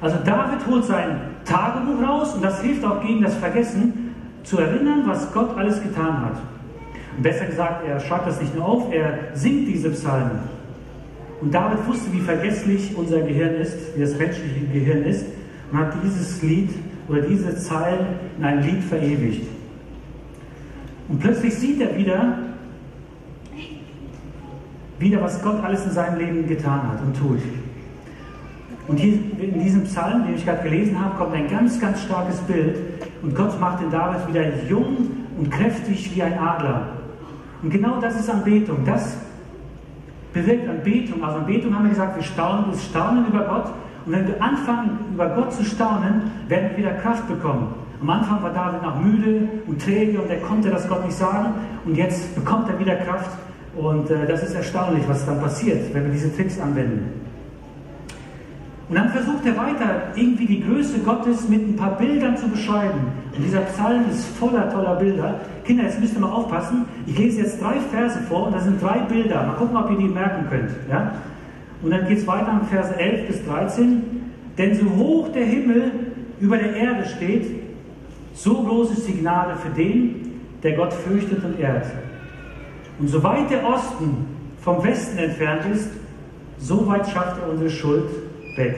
Also 0.02 0.18
David 0.26 0.66
holt 0.68 0.86
sein 0.86 1.22
Tagebuch 1.46 2.02
raus 2.08 2.34
und 2.34 2.44
das 2.44 2.62
hilft 2.62 2.84
auch 2.86 3.02
gegen 3.02 3.22
das 3.22 3.36
Vergessen, 3.36 4.16
zu 4.44 4.58
erinnern, 4.58 5.04
was 5.06 5.32
Gott 5.34 5.56
alles 5.58 5.84
getan 5.84 6.26
hat. 6.26 6.38
Und 7.16 7.22
besser 7.22 7.46
gesagt, 7.46 7.86
er 7.86 8.00
schreibt 8.00 8.28
das 8.28 8.42
nicht 8.42 8.56
nur 8.56 8.66
auf, 8.66 8.92
er 8.92 9.36
singt 9.36 9.68
diese 9.68 9.90
Psalmen. 9.92 10.40
Und 11.42 11.54
David 11.54 11.88
wusste, 11.88 12.12
wie 12.12 12.20
vergesslich 12.20 12.92
unser 12.96 13.22
Gehirn 13.22 13.56
ist, 13.56 13.96
wie 13.96 14.02
das 14.02 14.18
menschliche 14.18 14.66
Gehirn 14.74 15.04
ist, 15.04 15.26
und 15.72 15.78
hat 15.78 15.94
dieses 16.04 16.42
Lied 16.42 16.70
oder 17.08 17.22
diese 17.22 17.56
Zeilen 17.56 18.08
in 18.38 18.44
ein 18.44 18.64
Lied 18.64 18.84
verewigt. 18.84 19.48
Und 21.08 21.20
plötzlich 21.20 21.56
sieht 21.56 21.82
er 21.82 21.98
wieder, 21.98 22.38
wieder, 25.00 25.22
was 25.22 25.42
Gott 25.42 25.64
alles 25.64 25.86
in 25.86 25.92
seinem 25.92 26.20
Leben 26.20 26.48
getan 26.48 26.84
hat 26.90 27.02
und 27.02 27.18
tut. 27.18 27.40
Und 28.88 28.98
hier 28.98 29.14
in 29.40 29.64
diesem 29.64 29.84
Psalm, 29.84 30.26
den 30.26 30.36
ich 30.36 30.46
gerade 30.46 30.64
gelesen 30.64 31.00
habe, 31.00 31.16
kommt 31.16 31.36
ein 31.36 31.48
ganz, 31.48 31.80
ganz 31.80 32.02
starkes 32.02 32.38
Bild. 32.40 32.76
Und 33.22 33.36
Gott 33.36 33.60
macht 33.60 33.82
den 33.82 33.92
David 33.92 34.28
wieder 34.28 34.66
jung 34.68 35.12
und 35.38 35.52
kräftig 35.52 36.16
wie 36.16 36.24
ein 36.24 36.38
Adler. 36.38 36.88
Und 37.62 37.70
genau 37.70 38.00
das 38.02 38.20
ist 38.20 38.30
Anbetung. 38.30 38.80
Das 38.86 39.18
bewirkt 40.34 40.70
Anbetung. 40.70 41.24
Also 41.24 41.40
Anbetung 41.40 41.76
haben 41.76 41.84
wir 41.86 41.92
gesagt, 41.92 42.16
wir 42.16 42.24
staunen, 42.24 42.72
wir 42.72 42.80
staunen 42.80 43.28
über 43.28 43.46
Gott. 43.46 43.74
Und 44.06 44.14
wenn 44.14 44.28
wir 44.28 44.42
anfangen, 44.42 44.98
über 45.14 45.30
Gott 45.30 45.54
zu 45.54 45.64
staunen, 45.64 46.32
werden 46.48 46.70
wir 46.72 46.78
wieder 46.78 46.94
Kraft 46.94 47.28
bekommen. 47.28 47.74
Am 48.02 48.10
Anfang 48.10 48.42
war 48.42 48.54
David 48.54 48.82
noch 48.82 49.00
müde 49.02 49.50
und 49.68 49.82
träge 49.82 50.20
und 50.22 50.30
er 50.30 50.40
konnte 50.40 50.70
das 50.70 50.88
Gott 50.88 51.06
nicht 51.06 51.18
sagen. 51.18 51.54
Und 51.86 51.96
jetzt 51.96 52.34
bekommt 52.36 52.70
er 52.70 52.80
wieder 52.80 52.96
Kraft. 52.96 53.32
Und 53.76 54.10
äh, 54.10 54.26
das 54.26 54.44
ist 54.44 54.56
erstaunlich, 54.56 55.04
was 55.08 55.26
dann 55.26 55.40
passiert, 55.40 55.94
wenn 55.94 56.06
wir 56.06 56.12
diese 56.12 56.36
Tricks 56.36 56.60
anwenden. 56.60 57.29
Und 58.90 58.96
dann 58.96 59.10
versucht 59.10 59.46
er 59.46 59.56
weiter, 59.56 60.02
irgendwie 60.16 60.48
die 60.48 60.64
Größe 60.64 60.98
Gottes 61.00 61.48
mit 61.48 61.62
ein 61.62 61.76
paar 61.76 61.96
Bildern 61.96 62.36
zu 62.36 62.48
beschreiben. 62.50 63.00
Und 63.36 63.46
dieser 63.46 63.62
Psalm 63.62 64.06
ist 64.10 64.26
voller 64.38 64.68
toller 64.72 64.96
Bilder. 64.96 65.36
Kinder, 65.64 65.84
jetzt 65.84 66.00
müsst 66.00 66.16
ihr 66.16 66.22
mal 66.22 66.32
aufpassen. 66.32 66.86
Ich 67.06 67.16
lese 67.16 67.42
jetzt 67.42 67.62
drei 67.62 67.76
Verse 67.92 68.20
vor 68.28 68.48
und 68.48 68.56
da 68.56 68.60
sind 68.60 68.82
drei 68.82 68.98
Bilder. 69.02 69.46
Mal 69.46 69.54
gucken, 69.54 69.78
ob 69.78 69.92
ihr 69.92 69.98
die 69.98 70.08
merken 70.08 70.48
könnt. 70.50 70.72
Ja? 70.90 71.14
Und 71.84 71.92
dann 71.92 72.08
geht 72.08 72.18
es 72.18 72.26
weiter 72.26 72.60
in 72.60 72.68
Verse 72.68 73.00
11 73.00 73.28
bis 73.28 73.46
13. 73.46 74.02
Denn 74.58 74.74
so 74.74 74.86
hoch 74.98 75.30
der 75.34 75.46
Himmel 75.46 75.92
über 76.40 76.58
der 76.58 76.74
Erde 76.76 77.06
steht, 77.06 77.46
so 78.34 78.64
groß 78.64 78.98
ist 78.98 79.08
die 79.08 79.20
Gnade 79.20 79.56
für 79.58 79.70
den, 79.70 80.42
der 80.64 80.74
Gott 80.74 80.94
fürchtet 80.94 81.44
und 81.44 81.60
ehrt. 81.60 81.86
Und 82.98 83.08
so 83.08 83.22
weit 83.22 83.52
der 83.52 83.68
Osten 83.68 84.26
vom 84.62 84.84
Westen 84.84 85.20
entfernt 85.20 85.62
ist, 85.72 85.92
so 86.58 86.88
weit 86.88 87.08
schafft 87.08 87.40
er 87.40 87.52
unsere 87.52 87.70
Schuld 87.70 88.10
weg. 88.60 88.76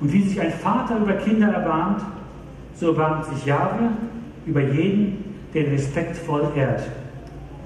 Und 0.00 0.12
wie 0.12 0.22
sich 0.22 0.40
ein 0.40 0.52
Vater 0.52 0.96
über 0.98 1.12
Kinder 1.14 1.48
erbarmt, 1.48 2.02
so 2.74 2.88
erbarmt 2.88 3.26
sich 3.26 3.46
Jahwe 3.46 3.90
über 4.46 4.60
jeden, 4.60 5.36
den 5.54 5.70
respektvoll 5.70 6.48
ehrt. 6.56 6.82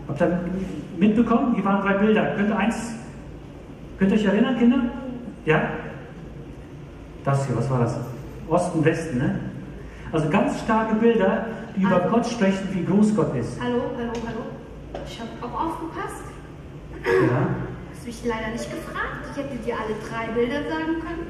Habt 0.09 0.21
ihr 0.21 0.41
mitbekommen? 0.99 1.55
Hier 1.55 1.65
waren 1.65 1.83
drei 1.83 1.95
Bilder. 1.95 2.35
Könnt 2.37 2.51
ihr 2.51 2.59
eins, 2.59 2.95
könnt 3.99 4.13
ihr 4.13 4.19
euch 4.19 4.25
erinnern, 4.25 4.59
Kinder? 4.59 4.79
Ja? 5.45 5.63
Das 7.25 7.47
hier, 7.47 7.57
was 7.57 7.71
war 7.71 7.81
das? 7.81 7.99
Osten, 8.49 8.85
Westen, 8.85 9.19
ne? 9.19 9.39
Also 10.11 10.29
ganz 10.29 10.61
starke 10.61 10.97
Bilder, 10.97 11.47
die 11.77 11.83
über 11.83 12.01
Gott 12.11 12.27
sprechen, 12.27 12.69
wie 12.73 12.85
groß 12.85 13.15
Gott 13.15 13.35
ist. 13.37 13.59
Hallo, 13.63 13.83
hallo, 13.97 14.13
hallo. 14.27 15.03
Ich 15.07 15.21
habe 15.21 15.31
auch 15.41 15.67
aufgepasst. 15.67 16.25
Ja 17.05 17.72
hast 18.03 18.07
mich 18.07 18.25
leider 18.25 18.49
nicht 18.49 18.69
gefragt. 18.69 19.27
Ich 19.31 19.37
hätte 19.37 19.57
dir 19.59 19.77
alle 19.79 19.95
drei 20.09 20.33
Bilder 20.33 20.69
sagen 20.69 21.01
können. 21.01 21.27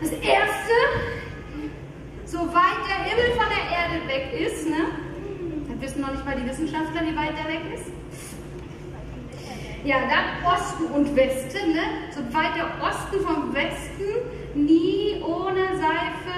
Das 0.00 0.10
erste, 0.10 0.74
soweit 2.24 2.82
der 2.88 3.04
Himmel 3.04 3.30
von 3.36 3.46
der 3.46 3.62
Erde 3.78 4.08
weg 4.08 4.40
ist, 4.40 4.68
ne? 4.68 4.86
Dann 5.68 5.80
wissen 5.80 6.00
noch 6.00 6.10
nicht 6.10 6.24
mal 6.24 6.34
die 6.34 6.48
Wissenschaftler, 6.48 7.02
wie 7.02 7.16
weit 7.16 7.38
der 7.38 7.46
weg 7.46 7.60
ist. 7.74 7.92
Ja, 9.84 9.98
dann 10.00 10.52
Osten 10.52 10.86
und 10.86 11.14
Westen, 11.14 11.74
ne? 11.74 11.82
Soweit 12.10 12.56
der 12.56 12.66
Osten 12.82 13.20
vom 13.24 13.54
Westen 13.54 14.66
nie 14.66 15.22
ohne 15.22 15.78
Seife 15.78 16.34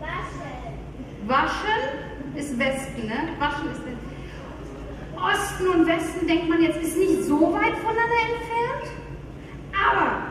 waschen. 0.00 1.28
Waschen 1.28 2.34
ist 2.34 2.58
Westen, 2.58 3.06
ne? 3.06 3.28
Waschen 3.38 3.70
ist 3.70 3.86
Westen. 3.86 4.13
Osten 5.54 5.68
und 5.68 5.86
Westen 5.86 6.26
denkt 6.26 6.48
man 6.48 6.60
jetzt, 6.60 6.82
ist 6.82 6.96
nicht 6.96 7.22
so 7.24 7.52
weit 7.52 7.76
voneinander 7.78 8.20
entfernt. 8.26 8.90
Aber 9.72 10.22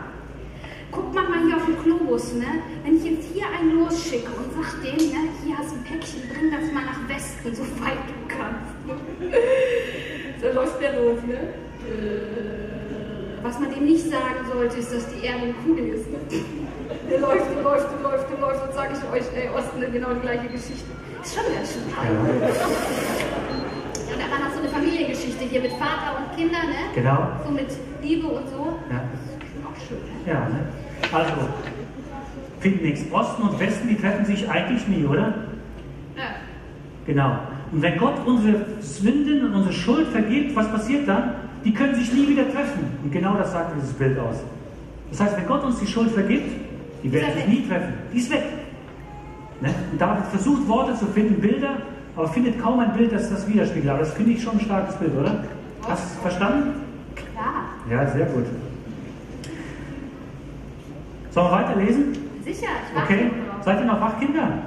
guckt 0.92 1.16
man 1.16 1.30
mal 1.30 1.46
hier 1.46 1.56
auf 1.56 1.66
den 1.66 1.82
Globus, 1.82 2.34
ne? 2.34 2.62
Wenn 2.84 2.98
ich 2.98 3.06
jetzt 3.06 3.28
hier 3.34 3.46
einen 3.48 3.80
losschicke 3.80 4.28
und 4.28 4.52
sag 4.52 4.82
dem, 4.84 4.98
ne, 4.98 5.30
hier 5.46 5.58
hast 5.58 5.72
du 5.72 5.76
ein 5.76 5.84
Päckchen, 5.84 6.24
bring 6.28 6.52
das 6.52 6.72
mal 6.74 6.84
nach 6.84 7.08
Westen, 7.08 7.56
so 7.56 7.64
weit 7.82 8.04
du 8.08 8.14
kannst. 8.28 8.76
so 10.42 10.48
läuft 10.54 10.82
der 10.82 11.02
los, 11.02 11.20
ne? 11.26 11.54
Was 13.42 13.60
man 13.60 13.74
dem 13.74 13.86
nicht 13.86 14.10
sagen 14.10 14.46
sollte, 14.52 14.78
ist, 14.78 14.94
dass 14.94 15.08
die 15.08 15.26
Erde 15.26 15.44
eine 15.44 15.54
Kugel 15.54 15.88
ist. 15.90 16.10
Ne? 16.12 16.18
Der 17.10 17.20
läuft 17.20 17.50
und 17.50 17.64
läuft 17.64 17.88
und 17.94 18.04
läuft 18.04 18.30
und 18.30 18.42
läuft 18.42 18.68
und 18.68 18.74
sage 18.74 18.94
ich 18.94 19.04
euch, 19.12 19.26
ey, 19.36 19.50
Osten, 19.50 19.80
genau 19.92 20.14
die 20.14 20.22
gleiche 20.22 20.48
Geschichte. 20.48 20.92
Ist 21.24 21.36
schon 21.36 21.54
ganz 21.54 21.72
schön. 21.72 21.84
Ja 24.10 24.18
da 24.18 24.32
war 24.32 24.40
noch 24.40 24.54
so 24.54 24.60
eine 24.60 24.63
Familiengeschichte 24.74 25.44
hier 25.46 25.62
mit 25.62 25.72
Vater 25.74 26.18
und 26.18 26.36
Kindern, 26.36 26.68
ne? 26.68 26.92
Genau. 26.96 27.28
So 27.46 27.52
mit 27.52 27.68
Liebe 28.02 28.28
und 28.28 28.48
so. 28.50 28.80
Ja. 28.90 29.04
Auch 29.66 29.88
schön. 29.88 29.98
Ne? 29.98 30.32
Ja, 30.32 30.40
ne? 30.50 30.68
Also, 31.12 31.34
finden 32.60 32.86
nichts. 32.86 33.12
Osten 33.12 33.44
und 33.44 33.60
Westen, 33.60 33.88
die 33.88 33.96
treffen 33.96 34.26
sich 34.26 34.50
eigentlich 34.50 34.88
nie, 34.88 35.06
oder? 35.06 35.34
Ja. 36.18 36.36
Genau. 37.06 37.38
Und 37.72 37.82
wenn 37.82 37.98
Gott 37.98 38.26
unsere 38.26 38.66
Sünden 38.82 39.46
und 39.46 39.56
unsere 39.56 39.74
Schuld 39.74 40.08
vergibt, 40.08 40.56
was 40.56 40.70
passiert 40.70 41.08
dann? 41.08 41.36
Die 41.64 41.74
können 41.74 41.96
sich 41.96 42.12
nie 42.14 42.28
wieder 42.28 42.52
treffen. 42.52 42.98
Und 43.04 43.12
genau 43.12 43.36
das 43.36 43.52
sagt 43.52 43.76
dieses 43.76 43.94
Bild 43.94 44.18
aus. 44.20 44.38
Das 45.12 45.20
heißt, 45.22 45.38
wenn 45.38 45.48
Gott 45.48 45.64
uns 45.64 45.80
die 45.80 45.88
Schuld 45.88 46.12
vergibt, 46.12 46.52
die 47.04 47.12
werden 47.12 47.34
sich 47.34 47.48
nie 47.48 47.68
treffen. 47.68 47.94
Die 48.14 48.18
ist 48.18 48.32
weg. 48.32 48.44
Ne? 49.62 49.74
Und 49.92 50.02
David 50.02 50.26
versucht 50.26 50.68
Worte 50.68 50.96
zu 50.96 51.06
finden, 51.08 51.40
Bilder, 51.40 51.78
aber 52.16 52.28
findet 52.28 52.62
kaum 52.62 52.80
ein 52.80 52.94
Bild, 52.94 53.12
das 53.12 53.30
das 53.30 53.48
widerspiegelt. 53.48 53.90
Aber 53.90 54.00
das 54.00 54.14
finde 54.14 54.32
ich 54.32 54.44
schon 54.44 54.54
ein 54.54 54.62
starkes 54.62 54.96
Bild, 54.96 55.18
oder? 55.18 55.44
Hast 55.88 56.04
du 56.04 56.08
es 56.16 56.22
verstanden? 56.22 56.82
Ja. 57.36 57.96
Ja, 57.96 58.08
sehr 58.12 58.26
gut. 58.28 58.46
Sollen 61.32 61.48
wir 61.48 61.52
weiterlesen? 61.52 62.18
Sicher, 62.46 62.68
ich 62.96 63.04
Okay. 63.04 63.32
Seid 63.66 63.80
ihr 63.80 63.86
noch 63.86 64.00
wach, 64.00 64.20
Kinder? 64.20 64.60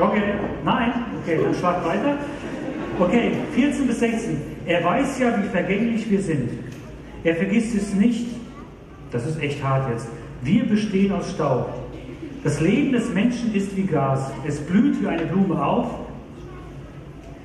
Okay. 0.00 0.22
Nein? 0.64 0.92
Okay, 1.22 1.40
dann 1.42 1.54
schlag 1.54 1.84
weiter. 1.84 2.16
Okay, 2.98 3.32
14 3.52 3.86
bis 3.86 3.98
16. 3.98 4.40
Er 4.66 4.84
weiß 4.84 5.18
ja, 5.18 5.42
wie 5.42 5.48
vergänglich 5.48 6.10
wir 6.10 6.20
sind. 6.20 6.50
Er 7.24 7.36
vergisst 7.36 7.74
es 7.74 7.94
nicht. 7.94 8.26
Das 9.10 9.26
ist 9.26 9.40
echt 9.40 9.62
hart 9.62 9.90
jetzt. 9.90 10.08
Wir 10.42 10.66
bestehen 10.68 11.12
aus 11.12 11.30
Staub. 11.30 11.68
Das 12.44 12.60
Leben 12.60 12.92
des 12.92 13.12
Menschen 13.12 13.54
ist 13.54 13.76
wie 13.76 13.84
Gras. 13.84 14.30
Es 14.46 14.60
blüht 14.60 15.02
wie 15.02 15.08
eine 15.08 15.26
Blume 15.26 15.62
auf 15.64 16.07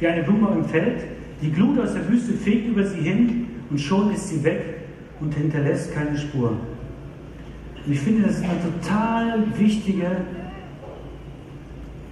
wie 0.03 0.07
eine 0.07 0.23
Blume 0.23 0.49
im 0.53 0.65
Feld. 0.65 1.05
Die 1.41 1.49
Glut 1.49 1.79
aus 1.79 1.93
der 1.93 2.07
Wüste 2.09 2.33
fegt 2.33 2.67
über 2.67 2.83
sie 2.83 2.99
hin 2.99 3.47
und 3.69 3.79
schon 3.79 4.13
ist 4.13 4.27
sie 4.27 4.43
weg 4.43 4.81
und 5.21 5.33
hinterlässt 5.33 5.93
keine 5.93 6.17
Spur. 6.17 6.57
Und 7.85 7.91
ich 7.91 7.99
finde, 8.01 8.27
das 8.27 8.37
ist 8.37 8.43
eine 8.43 8.59
total 8.61 9.45
wichtige 9.57 10.07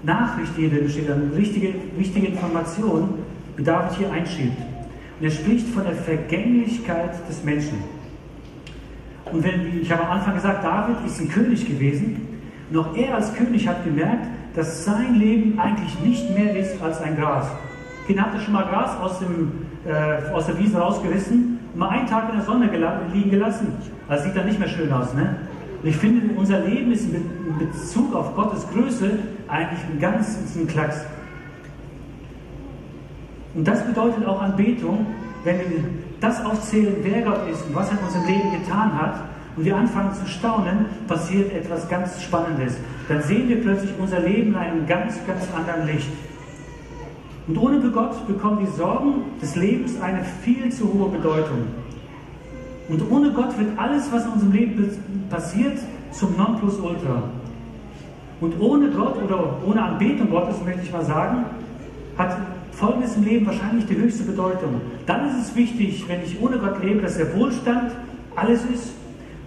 Nachricht, 0.03 0.53
die 0.57 0.61
hier 0.61 0.69
drin 0.69 0.89
steht, 0.89 1.09
eine 1.09 1.35
wichtige, 1.35 1.73
wichtige 1.97 2.27
Information, 2.27 3.09
die 3.57 3.63
David 3.63 3.97
hier 3.97 4.11
einschiebt. 4.11 4.57
Und 5.19 5.25
er 5.25 5.31
spricht 5.31 5.67
von 5.67 5.83
der 5.83 5.95
Vergänglichkeit 5.95 7.27
des 7.29 7.43
Menschen. 7.43 7.77
Und 9.31 9.43
wenn, 9.43 9.81
ich 9.81 9.91
habe 9.91 10.03
am 10.03 10.11
Anfang 10.11 10.35
gesagt, 10.35 10.63
David 10.63 10.95
ist 11.05 11.19
ein 11.19 11.29
König 11.29 11.67
gewesen, 11.67 12.27
auch 12.73 12.95
er 12.95 13.15
als 13.15 13.33
König 13.35 13.67
hat 13.67 13.83
gemerkt, 13.83 14.27
dass 14.55 14.85
sein 14.85 15.15
Leben 15.15 15.59
eigentlich 15.59 15.99
nicht 15.99 16.29
mehr 16.33 16.55
ist 16.55 16.81
als 16.81 17.01
ein 17.01 17.17
Gras. 17.17 17.47
Kinder, 18.07 18.27
ihr 18.33 18.39
schon 18.39 18.53
mal 18.53 18.65
Gras 18.65 18.97
aus, 18.99 19.19
dem, 19.19 19.51
äh, 19.85 20.31
aus 20.33 20.47
der 20.47 20.57
Wiese 20.57 20.77
rausgerissen 20.77 21.59
und 21.73 21.79
mal 21.79 21.89
einen 21.89 22.07
Tag 22.07 22.29
in 22.29 22.35
der 22.35 22.45
Sonne 22.45 22.69
liegen 23.13 23.31
gelassen? 23.31 23.73
Das 24.07 24.23
sieht 24.23 24.35
dann 24.35 24.45
nicht 24.45 24.59
mehr 24.59 24.67
schön 24.67 24.91
aus, 24.91 25.13
ne? 25.13 25.35
Und 25.81 25.89
ich 25.89 25.97
finde, 25.97 26.33
unser 26.37 26.59
Leben 26.59 26.91
ist 26.91 27.05
in 27.05 27.57
Bezug 27.57 28.13
auf 28.13 28.35
Gottes 28.35 28.67
Größe 28.71 29.17
eigentlich 29.47 29.79
ein 29.91 29.99
ganz 29.99 30.37
ein 30.55 30.67
Klacks. 30.67 31.05
Und 33.55 33.67
das 33.67 33.85
bedeutet 33.85 34.25
auch 34.25 34.41
Anbetung, 34.41 35.07
wenn 35.43 35.59
wir 35.59 35.83
das 36.19 36.45
aufzählen, 36.45 36.97
wer 37.01 37.21
Gott 37.23 37.49
ist 37.51 37.65
und 37.65 37.75
was 37.75 37.89
er 37.89 37.97
in 37.97 38.05
unserem 38.05 38.27
Leben 38.27 38.51
getan 38.51 39.01
hat, 39.01 39.23
und 39.55 39.65
wir 39.65 39.75
anfangen 39.75 40.13
zu 40.13 40.25
staunen, 40.27 40.85
passiert 41.07 41.53
etwas 41.53 41.89
ganz 41.89 42.21
Spannendes. 42.21 42.77
Dann 43.09 43.21
sehen 43.21 43.49
wir 43.49 43.61
plötzlich 43.61 43.91
unser 43.99 44.21
Leben 44.21 44.51
in 44.51 44.55
einem 44.55 44.87
ganz, 44.87 45.15
ganz 45.27 45.43
anderen 45.55 45.87
Licht. 45.87 46.09
Und 47.51 47.57
ohne 47.57 47.81
Gott 47.91 48.27
bekommen 48.27 48.65
die 48.65 48.77
Sorgen 48.77 49.23
des 49.41 49.57
Lebens 49.57 49.99
eine 49.99 50.23
viel 50.23 50.71
zu 50.71 50.85
hohe 50.93 51.09
Bedeutung. 51.09 51.67
Und 52.87 53.11
ohne 53.11 53.31
Gott 53.31 53.59
wird 53.59 53.77
alles, 53.77 54.09
was 54.09 54.23
in 54.23 54.31
unserem 54.31 54.53
Leben 54.53 54.89
passiert, 55.29 55.77
zum 56.11 56.37
Nonplusultra. 56.37 57.23
Und 58.39 58.57
ohne 58.61 58.89
Gott 58.91 59.21
oder 59.21 59.57
ohne 59.65 59.83
Anbetung 59.83 60.29
Gottes, 60.29 60.63
möchte 60.63 60.83
ich 60.83 60.93
mal 60.93 61.03
sagen, 61.03 61.43
hat 62.17 62.37
Folgendes 62.71 63.17
im 63.17 63.25
Leben 63.25 63.45
wahrscheinlich 63.45 63.85
die 63.85 63.97
höchste 63.97 64.23
Bedeutung. 64.23 64.79
Dann 65.05 65.27
ist 65.27 65.49
es 65.49 65.55
wichtig, 65.57 66.05
wenn 66.07 66.23
ich 66.23 66.41
ohne 66.41 66.57
Gott 66.57 66.81
lebe, 66.81 67.01
dass 67.01 67.17
der 67.17 67.35
Wohlstand 67.35 67.91
alles 68.33 68.61
ist, 68.73 68.93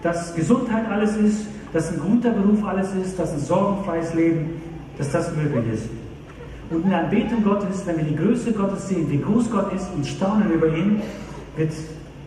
dass 0.03 0.35
Gesundheit 0.35 0.91
alles 0.91 1.17
ist, 1.17 1.47
dass 1.73 1.91
ein 1.91 2.01
guter 2.01 2.33
Beruf 2.33 2.67
alles 2.67 2.95
ist, 3.03 3.19
dass 3.19 3.33
ein 3.33 3.41
sorgenfreies 3.41 4.13
Leben, 4.13 4.61
dass 4.99 5.11
das 5.11 5.35
möglich 5.35 5.65
ist. 5.73 5.89
Und 6.75 6.85
in 6.85 6.91
der 6.91 7.05
Anbetung 7.05 7.45
Gottes, 7.45 7.87
wenn 7.87 7.99
wir 7.99 8.05
die 8.05 8.17
Größe 8.17 8.53
Gottes 8.53 8.89
sehen, 8.89 9.09
wie 9.09 9.19
groß 9.19 9.49
Gott 9.51 9.73
ist 9.73 9.87
und 9.95 10.05
staunen 10.05 10.51
über 10.51 10.67
ihn, 10.77 11.01
wird, 11.57 11.71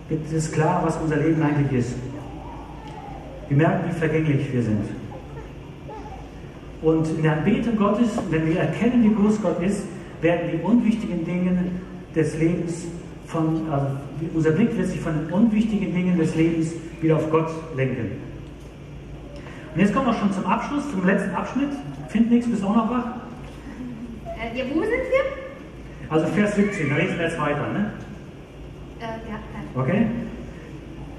wird 0.07 0.21
es 0.33 0.51
klar, 0.51 0.83
was 0.85 0.95
unser 0.97 1.17
Leben 1.17 1.41
eigentlich 1.41 1.79
ist. 1.79 1.95
Wir 3.49 3.57
merken, 3.57 3.89
wie 3.89 3.99
vergänglich 3.99 4.53
wir 4.53 4.63
sind. 4.63 4.85
Und 6.81 7.09
in 7.09 7.23
der 7.23 7.33
Anbetung 7.33 7.75
Gottes, 7.75 8.07
wenn 8.29 8.45
wir 8.47 8.59
erkennen, 8.59 9.03
wie 9.03 9.21
groß 9.21 9.41
Gott 9.41 9.61
ist, 9.61 9.83
werden 10.21 10.51
die 10.53 10.63
unwichtigen 10.63 11.25
Dinge 11.25 11.51
des 12.15 12.37
Lebens 12.39 12.85
von, 13.25 13.69
also 13.69 13.87
unser 14.33 14.51
Blick 14.51 14.77
wird 14.77 14.87
sich 14.87 15.01
von 15.01 15.13
den 15.13 15.33
unwichtigen 15.33 15.93
Dingen 15.93 16.17
des 16.17 16.35
Lebens 16.35 16.71
wieder 17.01 17.17
auf 17.17 17.29
Gott 17.29 17.49
lenken. 17.75 18.11
Und 19.73 19.81
jetzt 19.81 19.93
kommen 19.93 20.07
wir 20.07 20.13
schon 20.13 20.31
zum 20.31 20.45
Abschluss, 20.45 20.89
zum 20.89 21.05
letzten 21.05 21.35
Abschnitt. 21.35 21.69
Find 22.07 22.31
nichts, 22.31 22.49
bis 22.49 22.63
auch 22.63 22.75
noch 22.75 22.89
wach. 22.89 23.26
Ja, 24.57 24.63
wo 24.73 24.81
sind 24.81 24.89
wir? 24.89 26.09
Also 26.09 26.25
Vers 26.27 26.55
17, 26.55 26.89
da 26.89 26.95
lesen 26.95 27.19
wir 27.19 27.25
jetzt 27.25 27.39
weiter, 27.39 27.67
ne? 27.73 27.91
Äh, 28.99 29.03
ja, 29.29 29.79
Okay? 29.79 30.07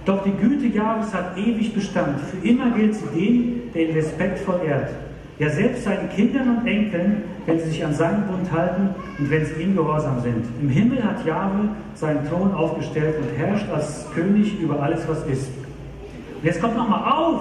Doch 0.04 0.24
die 0.24 0.32
Güte 0.32 0.66
Jahres 0.76 1.14
hat 1.14 1.38
ewig 1.38 1.72
Bestand. 1.72 2.18
Für 2.18 2.44
immer 2.44 2.72
gilt 2.72 2.96
sie 2.96 3.06
dem, 3.14 3.72
der 3.72 3.90
ihn 3.90 3.94
respektvoll 3.94 4.62
ehrt. 4.66 4.90
Ja, 5.38 5.50
selbst 5.50 5.84
seinen 5.84 6.08
Kindern 6.10 6.56
und 6.56 6.66
Enkeln, 6.66 7.22
wenn 7.46 7.60
sie 7.60 7.66
sich 7.66 7.84
an 7.84 7.94
seinen 7.94 8.26
Bund 8.26 8.50
halten 8.50 8.96
und 9.20 9.30
wenn 9.30 9.46
sie 9.46 9.62
ihm 9.62 9.76
gehorsam 9.76 10.20
sind. 10.20 10.44
Im 10.60 10.68
Himmel 10.68 11.04
hat 11.04 11.24
Jahwe 11.24 11.68
seinen 11.94 12.28
Thron 12.28 12.52
aufgestellt 12.52 13.14
und 13.20 13.38
herrscht 13.38 13.70
als 13.72 14.04
König 14.16 14.58
über 14.58 14.82
alles, 14.82 15.06
was 15.06 15.24
ist. 15.26 15.46
Und 15.46 16.44
jetzt 16.44 16.60
kommt 16.60 16.76
nochmal 16.76 17.12
auf! 17.12 17.40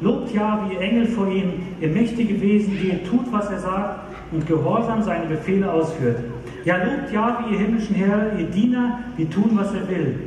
Lobt 0.00 0.34
Jahwe, 0.34 0.74
ihr 0.74 0.80
Engel 0.80 1.06
vor 1.06 1.28
ihm, 1.28 1.52
ihr 1.80 1.88
mächtige 1.88 2.40
Wesen, 2.40 2.76
die 2.82 2.88
ihr 2.88 3.04
tut, 3.04 3.32
was 3.32 3.48
er 3.48 3.60
sagt 3.60 4.05
und 4.32 4.46
gehorsam 4.46 5.02
seine 5.02 5.26
Befehle 5.26 5.70
ausführt. 5.70 6.18
Ja, 6.64 6.76
lobt 6.78 7.12
Jahwe, 7.12 7.52
ihr 7.52 7.58
himmlischen 7.58 7.94
Herren, 7.94 8.38
ihr 8.38 8.46
Diener, 8.46 9.00
die 9.16 9.26
tun, 9.28 9.50
was 9.54 9.72
er 9.72 9.88
will. 9.88 10.18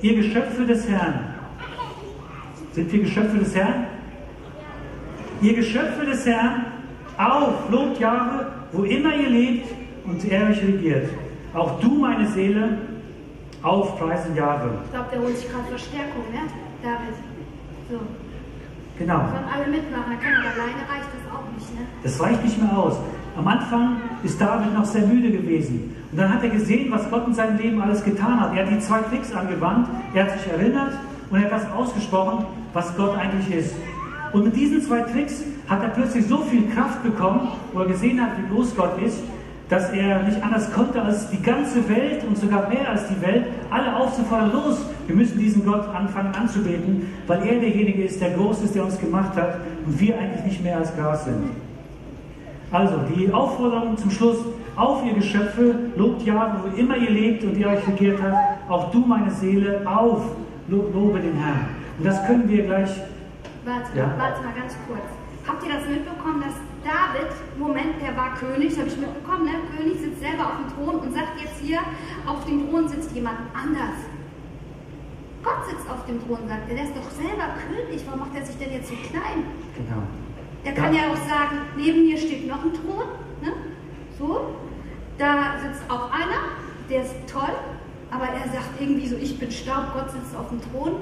Ihr 0.00 0.16
Geschöpfe 0.16 0.64
des 0.64 0.88
Herrn. 0.88 1.34
Sind 2.72 2.92
wir 2.92 3.00
Geschöpfe 3.00 3.38
des 3.38 3.54
Herrn? 3.54 3.86
Ihr 5.40 5.54
Geschöpfe 5.54 6.06
des 6.06 6.24
Herrn, 6.24 6.66
auf, 7.18 7.68
lobt 7.70 7.98
Jahwe, 7.98 8.46
wo 8.72 8.84
immer 8.84 9.14
ihr 9.14 9.28
lebt 9.28 9.68
und 10.04 10.24
er 10.30 10.48
euch 10.48 10.62
regiert. 10.62 11.10
Auch 11.52 11.80
du, 11.80 11.90
meine 11.90 12.26
Seele, 12.28 12.78
auf, 13.62 13.98
preise 13.98 14.28
Jahwe. 14.34 14.70
Ich 14.84 14.92
glaube, 14.92 15.08
der 15.12 15.20
holt 15.20 15.36
sich 15.36 15.50
gerade 15.50 15.64
Verstärkung, 15.68 16.22
ne? 16.32 16.40
David. 16.82 17.14
So. 17.90 17.98
Genau. 18.98 19.18
Sollen 19.18 19.50
alle 19.52 19.70
mitmachen, 19.70 20.12
er 20.12 20.18
kann 20.18 20.34
aber 20.36 20.50
alleine 20.54 20.82
reicht 20.88 21.10
das 21.12 21.32
auch 21.32 21.46
nicht, 21.54 21.74
ne? 21.74 21.86
Das 22.02 22.20
reicht 22.20 22.44
nicht 22.44 22.62
mehr 22.62 22.76
aus. 22.76 22.96
Am 23.36 23.48
Anfang 23.48 23.96
ist 24.22 24.38
David 24.38 24.74
noch 24.74 24.84
sehr 24.84 25.06
müde 25.06 25.30
gewesen. 25.30 25.94
Und 26.10 26.18
dann 26.18 26.34
hat 26.34 26.42
er 26.44 26.50
gesehen, 26.50 26.90
was 26.90 27.10
Gott 27.10 27.26
in 27.26 27.34
seinem 27.34 27.56
Leben 27.56 27.80
alles 27.80 28.04
getan 28.04 28.38
hat. 28.38 28.54
Er 28.54 28.66
hat 28.66 28.72
die 28.72 28.78
zwei 28.80 28.98
Tricks 29.00 29.32
angewandt, 29.32 29.88
er 30.12 30.24
hat 30.24 30.38
sich 30.38 30.52
erinnert 30.52 30.92
und 31.30 31.38
er 31.38 31.44
hat 31.44 31.52
das 31.52 31.72
ausgesprochen, 31.72 32.44
was 32.74 32.94
Gott 32.96 33.16
eigentlich 33.16 33.56
ist. 33.56 33.74
Und 34.32 34.44
mit 34.44 34.56
diesen 34.56 34.82
zwei 34.82 35.00
Tricks 35.00 35.44
hat 35.68 35.82
er 35.82 35.88
plötzlich 35.88 36.26
so 36.26 36.38
viel 36.38 36.68
Kraft 36.68 37.02
bekommen, 37.02 37.48
wo 37.72 37.80
er 37.80 37.86
gesehen 37.86 38.20
hat, 38.20 38.32
wie 38.36 38.54
groß 38.54 38.76
Gott 38.76 39.00
ist, 39.00 39.18
dass 39.70 39.90
er 39.92 40.22
nicht 40.24 40.42
anders 40.42 40.70
konnte, 40.70 41.00
als 41.00 41.30
die 41.30 41.40
ganze 41.40 41.88
Welt 41.88 42.24
und 42.28 42.36
sogar 42.36 42.68
mehr 42.68 42.90
als 42.90 43.08
die 43.08 43.20
Welt, 43.22 43.46
alle 43.70 43.96
aufzufordern, 43.96 44.52
los, 44.52 44.84
wir 45.06 45.16
müssen 45.16 45.38
diesen 45.38 45.64
Gott 45.64 45.88
anfangen 45.94 46.34
anzubeten, 46.34 47.08
weil 47.26 47.38
er 47.46 47.60
derjenige 47.60 48.04
ist, 48.04 48.20
der 48.20 48.30
groß 48.32 48.62
ist, 48.64 48.74
der 48.74 48.84
uns 48.84 48.98
gemacht 48.98 49.34
hat 49.36 49.56
und 49.86 49.98
wir 49.98 50.18
eigentlich 50.18 50.44
nicht 50.44 50.62
mehr 50.62 50.76
als 50.76 50.94
Gras 50.94 51.24
sind. 51.24 51.71
Also, 52.72 52.94
die 53.14 53.32
Aufforderung 53.32 53.96
zum 53.98 54.10
Schluss, 54.10 54.38
auf 54.76 55.04
ihr 55.04 55.12
Geschöpfe, 55.12 55.74
lobt 55.96 56.22
Jahwe, 56.22 56.60
wo 56.64 56.76
immer 56.76 56.96
ihr 56.96 57.10
lebt 57.10 57.44
und 57.44 57.56
ihr 57.58 57.68
euch 57.68 57.86
regiert 57.86 58.18
habt, 58.22 58.70
auch 58.70 58.90
du, 58.90 59.00
meine 59.00 59.30
Seele, 59.30 59.82
auf, 59.86 60.22
lo- 60.68 60.88
lobe 60.94 61.20
den 61.20 61.34
Herrn. 61.34 61.68
Und 61.98 62.06
das 62.06 62.24
können 62.26 62.48
wir 62.48 62.64
gleich, 62.64 62.90
Warte, 63.64 63.96
Ja. 63.96 64.10
warte 64.18 64.42
mal 64.42 64.54
ganz 64.58 64.74
kurz. 64.88 65.04
Habt 65.46 65.62
ihr 65.64 65.72
das 65.72 65.86
mitbekommen, 65.86 66.42
dass 66.42 66.56
David, 66.82 67.30
Moment, 67.58 67.94
der 68.02 68.16
war 68.16 68.34
König, 68.34 68.74
habe 68.78 68.88
ich 68.88 68.96
mitbekommen, 68.96 69.44
ne? 69.44 69.54
König 69.76 70.00
sitzt 70.00 70.18
selber 70.18 70.46
auf 70.50 70.56
dem 70.58 70.68
Thron 70.74 70.98
und 70.98 71.14
sagt 71.14 71.38
jetzt 71.38 71.60
hier, 71.62 71.78
auf 72.26 72.44
dem 72.46 72.66
Thron 72.70 72.88
sitzt 72.88 73.12
jemand 73.14 73.38
anders. 73.54 73.94
Gott 75.44 75.62
sitzt 75.70 75.86
auf 75.90 76.02
dem 76.06 76.18
Thron, 76.26 76.38
sagt 76.48 76.66
er, 76.70 76.74
der 76.74 76.84
ist 76.90 76.96
doch 76.96 77.10
selber 77.14 77.54
König, 77.58 78.02
warum 78.06 78.20
macht 78.26 78.34
er 78.34 78.42
sich 78.46 78.56
denn 78.58 78.72
jetzt 78.72 78.88
so 78.88 78.94
klein? 79.10 79.46
genau, 79.78 80.02
Der 80.64 80.74
kann 80.74 80.94
ja 80.94 81.02
auch 81.10 81.16
sagen, 81.16 81.58
neben 81.76 82.04
mir 82.04 82.16
steht 82.16 82.46
noch 82.46 82.64
ein 82.64 82.72
Thron, 82.72 83.08
ne? 83.42 83.52
So, 84.18 84.54
da 85.18 85.54
sitzt 85.62 85.82
auch 85.90 86.10
einer, 86.10 86.56
der 86.88 87.02
ist 87.02 87.14
toll, 87.26 87.54
aber 88.10 88.24
er 88.24 88.52
sagt 88.52 88.80
irgendwie 88.80 89.08
so, 89.08 89.16
ich 89.16 89.38
bin 89.38 89.50
Staub, 89.50 89.92
Gott 89.94 90.10
sitzt 90.10 90.36
auf 90.36 90.48
dem 90.50 90.60
Thron. 90.70 90.96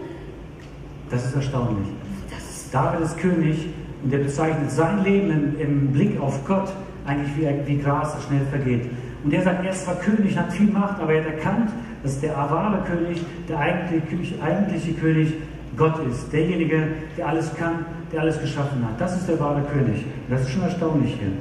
das 1.11 1.27
ist 1.27 1.35
erstaunlich. 1.35 1.89
Das 2.31 2.43
ist 2.49 2.75
David 2.75 3.01
ist 3.01 3.19
König 3.19 3.67
und 4.03 4.13
er 4.13 4.21
bezeichnet 4.21 4.71
sein 4.71 5.05
Leben 5.05 5.31
im, 5.31 5.61
im 5.61 5.93
Blick 5.93 6.21
auf 6.21 6.47
Gott 6.47 6.73
eigentlich 7.07 7.37
wie, 7.37 7.67
wie 7.67 7.83
Gras, 7.83 8.15
das 8.15 8.25
schnell 8.25 8.47
vergeht. 8.47 8.91
Und 9.25 9.33
er 9.33 9.43
sagt, 9.43 9.65
er 9.65 9.71
ist 9.71 9.85
zwar 9.85 9.97
König, 9.97 10.39
hat 10.39 10.53
viel 10.53 10.71
Macht, 10.71 11.01
aber 11.01 11.13
er 11.13 11.25
hat 11.25 11.33
erkannt, 11.33 11.71
dass 12.03 12.21
der 12.21 12.35
wahre 12.37 12.83
König, 12.85 13.23
der 13.49 13.59
eigentliche, 13.59 14.43
eigentliche 14.43 14.95
König 14.95 15.35
Gott 15.77 15.99
ist. 16.07 16.33
Derjenige, 16.33 16.89
der 17.17 17.29
alles 17.29 17.55
kann, 17.55 17.85
der 18.13 18.21
alles 18.23 18.41
geschaffen 18.41 18.85
hat. 18.85 19.01
Das 19.01 19.17
ist 19.17 19.29
der 19.29 19.39
wahre 19.41 19.63
König. 19.63 20.05
Das 20.29 20.43
ist 20.43 20.51
schon 20.51 20.63
erstaunlich 20.63 21.15
hier. 21.19 21.33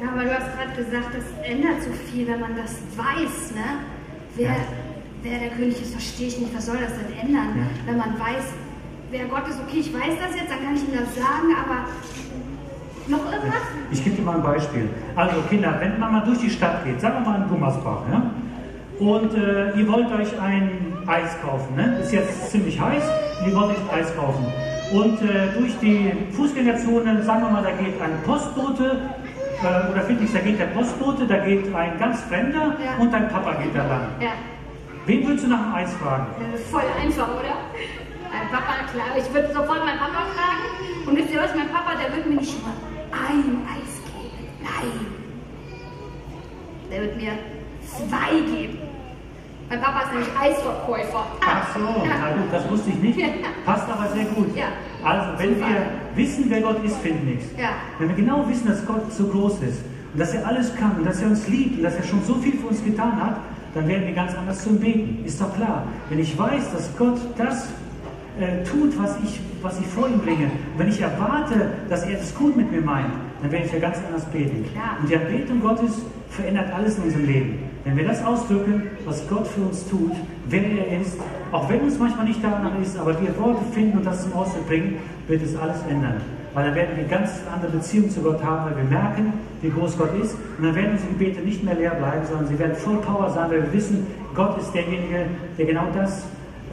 Ja, 0.00 0.12
aber 0.12 0.24
du 0.24 0.30
hast 0.34 0.46
gerade 0.56 0.74
gesagt, 0.76 1.14
das 1.14 1.48
ändert 1.48 1.82
so 1.82 1.90
viel, 2.10 2.26
wenn 2.26 2.40
man 2.40 2.56
das 2.56 2.74
weiß, 2.96 3.54
ne? 3.54 3.86
Wer, 4.36 4.48
Ja. 4.48 4.56
wer 5.22 5.38
der 5.38 5.48
König 5.50 5.80
ist, 5.80 5.92
verstehe 5.92 6.28
ich 6.28 6.38
nicht. 6.40 6.54
Was 6.54 6.66
soll 6.66 6.76
das 6.78 6.92
denn 6.98 7.16
ändern? 7.28 7.48
Ja. 7.56 7.66
Wenn 7.86 7.96
man 7.98 8.18
weiß, 8.18 8.44
wer 9.10 9.24
Gott 9.26 9.48
ist, 9.48 9.60
okay, 9.60 9.78
ich 9.78 9.94
weiß 9.94 10.14
das 10.20 10.34
jetzt, 10.36 10.50
dann 10.50 10.62
kann 10.64 10.74
ich 10.74 10.82
ihm 10.82 10.98
das 10.98 11.14
sagen, 11.14 11.54
aber 11.54 11.86
noch 13.06 13.32
irgendwas? 13.32 13.62
Ich 13.92 14.02
gebe 14.02 14.16
dir 14.16 14.22
mal 14.22 14.36
ein 14.36 14.42
Beispiel. 14.42 14.88
Also 15.14 15.36
Kinder, 15.48 15.76
wenn 15.78 15.98
man 16.00 16.12
mal 16.12 16.24
durch 16.24 16.38
die 16.38 16.50
Stadt 16.50 16.84
geht, 16.84 17.00
sagen 17.00 17.22
wir 17.22 17.30
mal 17.30 17.42
in 17.42 17.48
Gummersbach, 17.48 18.00
ja? 18.10 18.30
und 18.98 19.34
äh, 19.34 19.78
ihr 19.78 19.88
wollt 19.88 20.10
euch 20.12 20.40
ein 20.40 20.93
Eis 21.06 21.36
kaufen, 21.42 21.74
ne? 21.76 21.98
ist 22.02 22.12
jetzt 22.12 22.50
ziemlich 22.50 22.80
heiß, 22.80 23.02
wollt 23.52 23.70
euch 23.70 23.76
ein 23.92 24.00
Eis 24.00 24.14
kaufen. 24.16 24.46
Und 24.92 25.20
äh, 25.22 25.48
durch 25.58 25.76
die 25.80 26.12
Fußgängerzone, 26.32 27.22
sagen 27.22 27.42
wir 27.42 27.50
mal, 27.50 27.62
da 27.62 27.70
geht 27.70 28.00
ein 28.00 28.22
Postbote, 28.24 29.00
äh, 29.62 29.90
oder 29.92 30.02
finde 30.02 30.24
ich, 30.24 30.32
da 30.32 30.40
geht 30.40 30.58
der 30.60 30.66
Postbote, 30.66 31.26
da 31.26 31.38
geht 31.38 31.74
ein 31.74 31.98
ganz 31.98 32.20
Fremder 32.22 32.76
Ja. 32.84 33.00
und 33.00 33.12
dein 33.12 33.28
Papa 33.28 33.54
geht 33.54 33.74
da 33.74 33.86
lang. 33.86 34.06
Ja, 34.20 34.30
Wen 35.06 35.26
würdest 35.26 35.44
du 35.44 35.50
nach 35.50 35.60
dem 35.62 35.74
Eis 35.74 35.92
fragen? 35.94 36.26
ist 36.54 36.70
voll 36.70 36.82
einfach, 37.02 37.28
oder? 37.28 37.56
Mein 38.32 38.48
Papa, 38.50 38.88
klar, 38.92 39.06
ich 39.18 39.32
würde 39.34 39.48
sofort 39.48 39.84
meinen 39.84 39.98
Papa 39.98 40.26
fragen. 40.34 41.06
Und 41.08 41.16
wisst 41.16 41.30
ihr 41.32 41.40
was, 41.42 41.54
mein 41.54 41.68
Papa, 41.68 41.92
der 42.02 42.16
wird 42.16 42.26
mir 42.28 42.36
nicht 42.40 42.62
mal 42.62 42.72
ein 43.12 43.62
Eis 43.68 44.00
geben. 44.06 44.48
Nein. 44.62 45.06
Der 46.90 47.00
wird 47.02 47.16
mir 47.16 47.32
zwei 48.08 48.40
geben. 48.56 48.78
Mein 49.74 49.82
Papa 49.82 50.02
ist 50.02 50.12
nämlich 50.12 50.28
Eisverkäufer. 50.40 51.26
Ach 51.40 51.74
so, 51.74 51.80
na 52.06 52.30
gut, 52.36 52.52
das 52.52 52.70
wusste 52.70 52.90
ich 52.90 52.96
nicht. 52.96 53.18
Passt 53.66 53.88
aber 53.90 54.08
sehr 54.14 54.26
gut. 54.26 54.56
Ja. 54.56 54.66
Also, 55.02 55.36
wenn 55.36 55.56
Super. 55.56 55.66
wir 55.66 56.16
wissen, 56.16 56.44
wer 56.46 56.60
Gott 56.60 56.84
ist, 56.84 56.96
finden 56.98 57.26
nichts. 57.26 57.46
Ja. 57.58 57.70
Wenn 57.98 58.08
wir 58.10 58.14
genau 58.14 58.48
wissen, 58.48 58.68
dass 58.68 58.86
Gott 58.86 59.12
so 59.12 59.26
groß 59.26 59.54
ist 59.62 59.82
und 60.12 60.20
dass 60.20 60.32
er 60.32 60.46
alles 60.46 60.72
kann 60.76 60.92
und 60.98 61.04
dass 61.04 61.20
er 61.20 61.26
uns 61.26 61.48
liebt 61.48 61.78
und 61.78 61.82
dass 61.82 61.96
er 61.96 62.04
schon 62.04 62.22
so 62.22 62.34
viel 62.34 62.56
für 62.56 62.68
uns 62.68 62.84
getan 62.84 63.20
hat, 63.20 63.38
dann 63.74 63.88
werden 63.88 64.06
wir 64.06 64.14
ganz 64.14 64.32
anders 64.36 64.62
zum 64.62 64.78
Beten. 64.78 65.24
Ist 65.24 65.40
doch 65.40 65.52
klar. 65.56 65.88
Wenn 66.08 66.20
ich 66.20 66.38
weiß, 66.38 66.72
dass 66.72 66.96
Gott 66.96 67.18
das 67.36 67.66
äh, 68.38 68.62
tut, 68.62 68.96
was 68.96 69.16
ich, 69.24 69.40
was 69.60 69.80
ich 69.80 69.86
vor 69.88 70.06
ihm 70.06 70.20
bringe, 70.20 70.44
und 70.44 70.78
wenn 70.78 70.88
ich 70.88 71.00
erwarte, 71.00 71.72
dass 71.88 72.04
er 72.04 72.18
das 72.18 72.32
gut 72.32 72.56
mit 72.56 72.70
mir 72.70 72.80
meint, 72.80 73.10
dann 73.42 73.50
werde 73.50 73.66
ich 73.66 73.72
ja 73.72 73.80
ganz 73.80 73.98
anders 74.06 74.24
beten. 74.26 74.64
Klar. 74.72 74.98
Und 75.00 75.10
die 75.10 75.16
Anbetung 75.16 75.60
Gottes 75.60 76.00
verändert 76.34 76.72
alles 76.74 76.98
in 76.98 77.04
unserem 77.04 77.26
Leben. 77.26 77.58
Wenn 77.84 77.96
wir 77.96 78.06
das 78.06 78.24
ausdrücken, 78.24 78.82
was 79.04 79.28
Gott 79.28 79.46
für 79.46 79.60
uns 79.60 79.88
tut, 79.88 80.12
wer 80.48 80.62
er 80.62 81.00
ist, 81.00 81.18
auch 81.52 81.68
wenn 81.68 81.80
uns 81.80 81.98
manchmal 81.98 82.26
nicht 82.26 82.42
danach 82.42 82.78
ist, 82.80 82.98
aber 82.98 83.20
wir 83.20 83.38
Worte 83.38 83.62
finden 83.72 83.98
und 83.98 84.06
das 84.06 84.22
zum 84.22 84.32
Ausdruck 84.32 84.66
bringen, 84.66 84.98
wird 85.28 85.42
es 85.42 85.56
alles 85.56 85.76
ändern. 85.88 86.20
Weil 86.54 86.66
dann 86.66 86.74
werden 86.74 86.96
wir 86.96 87.04
ganz 87.04 87.30
andere 87.52 87.72
Beziehung 87.72 88.08
zu 88.10 88.20
Gott 88.22 88.42
haben, 88.42 88.70
weil 88.70 88.76
wir 88.76 88.84
merken, 88.84 89.32
wie 89.60 89.70
groß 89.70 89.98
Gott 89.98 90.14
ist. 90.22 90.36
Und 90.56 90.64
dann 90.64 90.74
werden 90.74 90.92
unsere 90.92 91.10
Gebete 91.10 91.40
nicht 91.40 91.64
mehr 91.64 91.74
leer 91.74 91.94
bleiben, 91.94 92.24
sondern 92.26 92.46
sie 92.46 92.58
werden 92.58 92.76
voll 92.76 92.96
Power 92.98 93.28
sein, 93.30 93.50
weil 93.50 93.62
wir 93.62 93.72
wissen, 93.72 94.06
Gott 94.34 94.58
ist 94.58 94.72
derjenige, 94.72 95.26
der 95.58 95.66
genau 95.66 95.86
das 95.94 96.24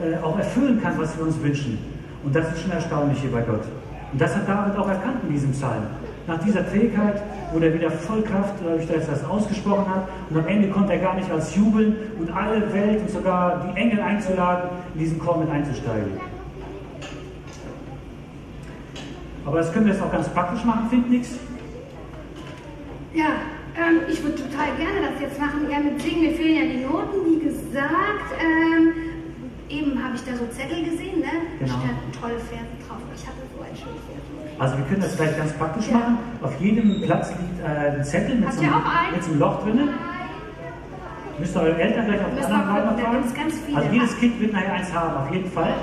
äh, 0.01 0.23
auch 0.23 0.37
erfüllen 0.37 0.79
kann, 0.81 0.97
was 0.97 1.17
wir 1.17 1.25
uns 1.25 1.41
wünschen. 1.41 1.77
Und 2.23 2.35
das 2.35 2.53
ist 2.53 2.61
schon 2.61 2.71
erstaunlich 2.71 3.19
hier 3.19 3.31
bei 3.31 3.41
Gott. 3.41 3.63
Und 4.11 4.21
das 4.21 4.35
hat 4.35 4.47
David 4.47 4.77
auch 4.77 4.87
erkannt 4.87 5.17
in 5.27 5.33
diesem 5.33 5.51
Psalm. 5.51 5.83
Nach 6.27 6.37
dieser 6.43 6.69
Trägheit 6.69 7.21
wurde 7.53 7.67
er 7.67 7.73
wieder 7.73 7.91
voll 7.91 8.21
Kraft, 8.21 8.55
dadurch, 8.63 8.87
dass 8.87 9.07
er 9.07 9.13
das 9.15 9.25
ausgesprochen 9.25 9.87
hat. 9.87 10.07
Und 10.29 10.37
am 10.37 10.47
Ende 10.47 10.69
konnte 10.69 10.93
er 10.93 10.99
gar 10.99 11.15
nicht 11.15 11.29
als 11.31 11.55
jubeln 11.55 11.95
und 12.19 12.31
alle 12.31 12.73
Welt 12.73 13.01
und 13.01 13.09
sogar 13.09 13.67
die 13.67 13.79
Engel 13.79 14.01
einzuladen, 14.01 14.69
in 14.93 14.99
diesen 14.99 15.19
Chor 15.19 15.37
mit 15.37 15.49
einzusteigen. 15.49 16.19
Aber 19.45 19.57
das 19.57 19.73
können 19.73 19.85
wir 19.87 19.93
jetzt 19.93 20.03
auch 20.03 20.11
ganz 20.11 20.29
praktisch 20.29 20.63
machen, 20.63 20.89
findet 20.89 21.09
nichts. 21.09 21.39
Ja, 23.13 23.25
ähm, 23.75 24.01
ich 24.09 24.23
würde 24.23 24.35
total 24.35 24.67
gerne 24.77 25.11
das 25.11 25.21
jetzt 25.21 25.39
machen, 25.39 25.69
eher 25.69 25.79
mit 25.79 26.01
Singen. 26.01 26.21
Mir 26.21 26.31
fehlen 26.33 26.55
ja 26.55 26.73
die 26.73 26.85
Noten, 26.85 27.25
wie 27.25 27.43
gesagt. 27.43 28.31
Ähm, 28.39 28.93
eben 29.69 30.03
habe 30.03 30.15
ich 30.15 30.23
da 30.23 30.35
so 30.35 30.45
Zettel 30.47 30.83
gesehen, 30.83 31.19
ne? 31.19 31.31
Genau. 31.59 31.71
Standen 31.71 32.11
tolle 32.19 32.39
Verse. 32.39 32.80
Ich 33.21 33.27
hatte 33.27 33.37
so 33.55 33.61
ein 33.61 33.75
schönes 33.75 34.01
Vers. 34.07 34.59
Also 34.59 34.77
wir 34.77 34.85
können 34.85 35.01
das 35.01 35.15
vielleicht 35.15 35.37
ganz 35.37 35.53
praktisch 35.53 35.87
Ja. 35.87 35.93
machen. 35.97 36.17
Auf 36.41 36.59
jedem 36.59 37.01
Platz 37.01 37.29
liegt 37.29 37.59
äh, 37.61 37.97
ein 37.97 38.03
Zettel 38.03 38.35
mit 38.35 38.51
so, 38.53 38.61
einem, 38.61 38.73
mit 39.13 39.23
so 39.23 39.31
einem 39.31 39.39
Loch 39.39 39.63
drinnen. 39.63 39.89
Müsst 41.39 41.55
ihr 41.55 41.61
eure 41.61 41.81
Eltern 41.81 42.05
gleich 42.05 42.21
auf 42.21 42.33
Müssen 42.33 42.51
anderen 42.53 42.97
da 42.97 43.03
fragen. 43.03 43.75
Also 43.75 43.89
jedes 43.91 44.17
Kind 44.19 44.39
wird 44.39 44.53
nachher 44.53 44.73
eins 44.73 44.93
haben, 44.93 45.15
auf 45.25 45.33
jeden 45.33 45.49
Fall. 45.51 45.73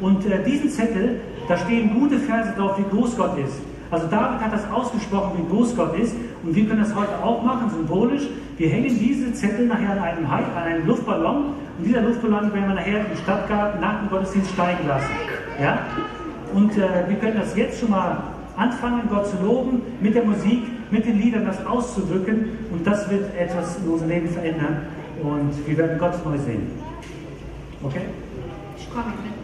Und 0.00 0.24
äh, 0.26 0.42
diesen 0.44 0.70
Zettel, 0.70 1.20
da 1.48 1.56
stehen 1.56 1.92
gute 1.98 2.18
Verse 2.18 2.52
drauf, 2.56 2.78
wie 2.78 2.96
groß 2.96 3.16
Gott 3.16 3.36
ist. 3.38 3.54
Also 3.90 4.06
David 4.06 4.40
hat 4.40 4.52
das 4.52 4.70
ausgesprochen, 4.70 5.38
wie 5.38 5.48
groß 5.56 5.74
Gott 5.74 5.98
ist. 5.98 6.14
Und 6.44 6.54
wir 6.54 6.66
können 6.68 6.80
das 6.82 6.94
heute 6.94 7.18
auch 7.22 7.42
machen, 7.42 7.70
symbolisch. 7.70 8.22
Wir 8.58 8.68
hängen 8.68 8.96
diese 8.98 9.32
Zettel 9.32 9.66
nachher 9.66 9.92
an 9.92 9.98
einem, 9.98 10.30
Hai- 10.30 10.44
an 10.56 10.62
einem 10.62 10.86
Luftballon. 10.86 11.36
Und 11.78 11.84
dieser 11.84 12.02
Luftballon 12.02 12.52
werden 12.52 12.68
wir 12.68 12.74
nachher 12.74 13.00
im 13.00 13.16
Stadtgarten 13.16 13.80
nach 13.80 14.00
dem 14.00 14.10
Gottesdienst 14.10 14.52
steigen 14.52 14.86
lassen. 14.86 15.10
Ja? 15.60 15.78
Und 16.54 16.76
äh, 16.76 17.08
wir 17.08 17.16
können 17.16 17.38
das 17.38 17.56
jetzt 17.56 17.80
schon 17.80 17.90
mal 17.90 18.22
anfangen, 18.56 19.02
Gott 19.08 19.28
zu 19.28 19.36
loben, 19.42 19.82
mit 20.00 20.14
der 20.14 20.24
Musik, 20.24 20.64
mit 20.90 21.04
den 21.06 21.18
Liedern 21.18 21.46
das 21.46 21.64
auszudrücken. 21.66 22.58
Und 22.72 22.86
das 22.86 23.08
wird 23.10 23.34
etwas 23.36 23.78
in 23.78 23.90
unserem 23.90 24.10
Leben 24.10 24.28
verändern. 24.28 24.86
Und 25.22 25.66
wir 25.66 25.76
werden 25.76 25.98
Gott 25.98 26.24
neu 26.24 26.38
sehen. 26.38 26.70
Okay? 27.82 28.02
Ich 28.76 28.90
komme 28.90 29.12
mit. 29.24 29.37